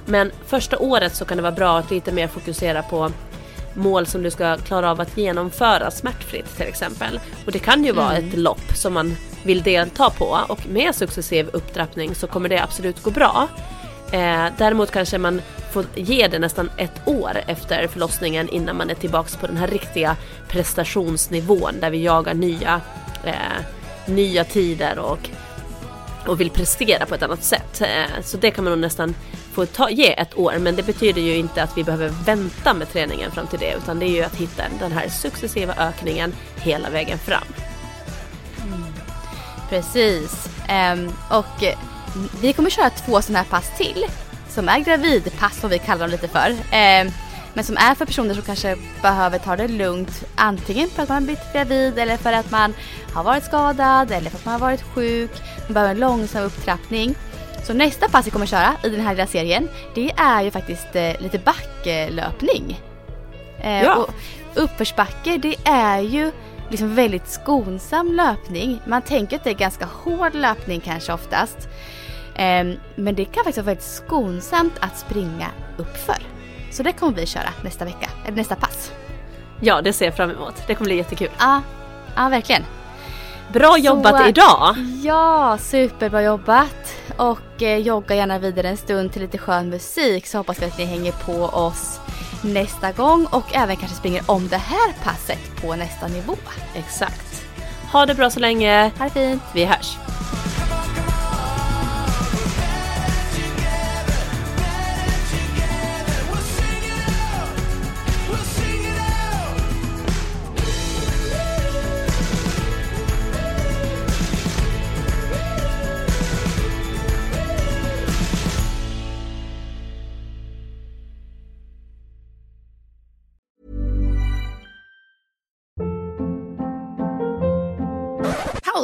Men 0.06 0.32
första 0.48 0.78
året 0.78 1.16
så 1.16 1.26
kan 1.26 1.38
det 1.38 1.44
vara 1.44 1.52
bra 1.52 1.78
att 1.78 1.92
lite 1.92 2.12
mer 2.12 2.28
fokusera 2.28 2.84
på 2.84 3.12
mål 3.74 4.06
som 4.06 4.24
du 4.24 4.32
ska 4.32 4.58
klara 4.58 4.92
av 4.92 5.02
att 5.02 5.18
genomföra 5.18 5.92
smärtfritt 5.92 6.58
till 6.58 6.68
exempel. 6.68 7.20
Och 7.46 7.52
det 7.52 7.60
kan 7.60 7.84
ju 7.86 7.92
vara 7.92 8.18
ett 8.18 8.38
lopp 8.38 8.76
som 8.76 8.94
man 8.94 9.16
vill 9.44 9.64
delta 9.64 10.10
på 10.10 10.40
och 10.48 10.68
med 10.68 10.96
successiv 10.96 11.50
upptrappning 11.54 12.16
så 12.16 12.28
kommer 12.28 12.50
det 12.50 12.64
absolut 12.64 13.04
gå 13.04 13.12
bra. 13.12 13.48
Eh, 14.12 14.46
däremot 14.58 14.92
kanske 14.92 15.18
man 15.18 15.42
får 15.72 15.86
ge 15.96 16.28
det 16.28 16.40
nästan 16.40 16.72
ett 16.78 17.02
år 17.08 17.32
efter 17.48 17.88
förlossningen 17.88 18.50
innan 18.50 18.78
man 18.78 18.90
är 18.90 18.96
tillbaks 18.96 19.36
på 19.36 19.48
den 19.48 19.58
här 19.58 19.68
riktiga 19.68 20.16
prestationsnivån 20.48 21.80
där 21.80 21.90
vi 21.90 22.04
jagar 22.04 22.34
nya, 22.34 22.82
eh, 23.24 23.34
nya 24.06 24.44
tider 24.44 25.00
och, 25.00 25.30
och 26.28 26.42
vill 26.42 26.50
prestera 26.50 27.06
på 27.06 27.16
ett 27.16 27.24
annat 27.24 27.44
sätt. 27.44 27.82
Eh, 27.82 28.22
så 28.24 28.38
det 28.38 28.52
kan 28.52 28.64
man 28.64 28.72
nog 28.72 28.80
nästan 28.80 29.16
få 29.54 29.66
ta, 29.66 29.90
ge 29.90 30.20
ett 30.20 30.38
år 30.38 30.56
men 30.60 30.76
det 30.76 30.84
betyder 30.84 31.22
ju 31.22 31.36
inte 31.36 31.64
att 31.64 31.78
vi 31.78 31.84
behöver 31.84 32.10
vänta 32.26 32.74
med 32.74 32.92
träningen 32.92 33.32
fram 33.32 33.48
till 33.48 33.60
det 33.60 33.74
utan 33.78 34.00
det 34.00 34.06
är 34.06 34.16
ju 34.16 34.24
att 34.24 34.36
hitta 34.36 34.64
den 34.80 34.92
här 34.92 35.10
successiva 35.10 35.74
ökningen 35.78 36.34
hela 36.56 36.90
vägen 36.90 37.18
fram. 37.18 37.69
Precis. 39.70 40.50
Ehm, 40.68 41.12
och 41.30 41.64
eh, 41.64 41.78
vi 42.42 42.54
kommer 42.54 42.70
köra 42.70 42.90
två 42.90 43.22
sådana 43.22 43.40
här 43.40 43.46
pass 43.50 43.72
till. 43.78 44.06
Som 44.50 44.70
är 44.70 44.80
gravidpass 44.80 45.60
som 45.60 45.70
vi 45.70 45.80
kallar 45.80 46.00
dem 46.02 46.10
lite 46.10 46.28
för. 46.28 46.56
Ehm, 46.72 47.12
men 47.54 47.64
som 47.64 47.78
är 47.78 47.96
för 47.96 48.06
personer 48.06 48.34
som 48.34 48.44
kanske 48.44 48.76
behöver 49.02 49.40
ta 49.40 49.56
det 49.56 49.68
lugnt. 49.68 50.24
Antingen 50.36 50.90
för 50.90 51.04
att 51.04 51.10
man 51.10 51.16
har 51.16 51.22
blivit 51.22 51.54
gravid 51.54 52.00
eller 52.00 52.18
för 52.18 52.34
att 52.34 52.52
man 52.52 52.74
har 53.14 53.24
varit 53.24 53.44
skadad 53.46 54.12
eller 54.12 54.30
för 54.30 54.38
att 54.38 54.46
man 54.46 54.52
har 54.52 54.60
varit 54.60 54.82
sjuk. 54.82 55.32
Man 55.68 55.74
behöver 55.74 55.92
en 55.94 56.00
långsam 56.00 56.44
upptrappning. 56.44 57.16
Så 57.64 57.74
nästa 57.74 58.10
pass 58.10 58.28
vi 58.28 58.32
kommer 58.32 58.46
köra 58.46 58.76
i 58.84 58.90
den 58.90 59.00
här 59.02 59.12
lilla 59.12 59.28
serien 59.28 59.70
det 59.96 60.12
är 60.18 60.42
ju 60.42 60.52
faktiskt 60.52 60.88
eh, 60.96 61.22
lite 61.22 61.40
backlöpning. 61.40 62.82
Eh, 63.62 63.84
Ja. 63.84 63.96
och 63.96 64.10
uppförsbacke 64.56 65.38
det 65.38 65.56
är 65.66 66.00
ju 66.00 66.32
liksom 66.70 66.96
väldigt 66.96 67.28
skonsam 67.30 68.14
löpning. 68.14 68.82
Man 68.86 69.02
tänker 69.02 69.36
att 69.36 69.44
det 69.44 69.50
är 69.50 69.54
ganska 69.54 69.86
hård 69.86 70.36
löpning 70.36 70.80
kanske 70.82 71.14
oftast. 71.14 71.70
Ehm, 72.36 72.76
men 72.96 73.16
det 73.16 73.26
kan 73.26 73.36
faktiskt 73.44 73.58
vara 73.58 73.66
väldigt 73.66 73.86
skonsamt 73.86 74.74
att 74.80 74.98
springa 74.98 75.48
uppför. 75.78 76.18
Så 76.72 76.84
det 76.84 76.92
kommer 76.92 77.14
vi 77.14 77.26
köra 77.26 77.50
nästa 77.64 77.86
vecka, 77.86 78.10
eller 78.26 78.38
nästa 78.38 78.56
pass. 78.56 78.92
Ja, 79.62 79.82
det 79.82 79.94
ser 79.94 80.06
jag 80.06 80.16
fram 80.16 80.30
emot. 80.32 80.54
Det 80.68 80.76
kommer 80.76 80.88
bli 80.88 80.98
jättekul. 80.98 81.30
Ja, 81.40 81.62
ja 82.16 82.30
verkligen. 82.30 82.64
Bra 83.54 83.78
jobbat 83.78 84.22
Så- 84.22 84.28
idag! 84.28 84.76
Ja, 85.04 85.58
superbra 85.60 86.22
jobbat. 86.24 86.96
Och 87.18 87.62
eh, 87.62 87.78
jogga 87.78 88.16
gärna 88.16 88.40
vidare 88.40 88.70
en 88.70 88.78
stund 88.78 89.12
till 89.14 89.22
lite 89.22 89.38
skön 89.38 89.70
musik 89.70 90.28
så 90.28 90.38
hoppas 90.38 90.62
vi 90.62 90.66
att 90.66 90.78
ni 90.78 90.86
hänger 90.86 91.12
på 91.12 91.44
oss 91.44 92.00
nästa 92.44 92.92
gång 92.92 93.26
och 93.26 93.56
även 93.56 93.76
kanske 93.76 93.98
springer 93.98 94.24
om 94.26 94.48
det 94.48 94.58
här 94.58 94.94
passet 95.04 95.62
på 95.62 95.76
nästa 95.76 96.08
nivå. 96.08 96.36
Exakt. 96.76 97.46
Ha 97.92 98.06
det 98.06 98.16
bra 98.16 98.30
så 98.30 98.40
länge. 98.40 98.92
Ha 98.98 99.06
det 99.06 99.12
fint! 99.12 99.44
Vi 99.54 99.66
hörs. 99.66 99.98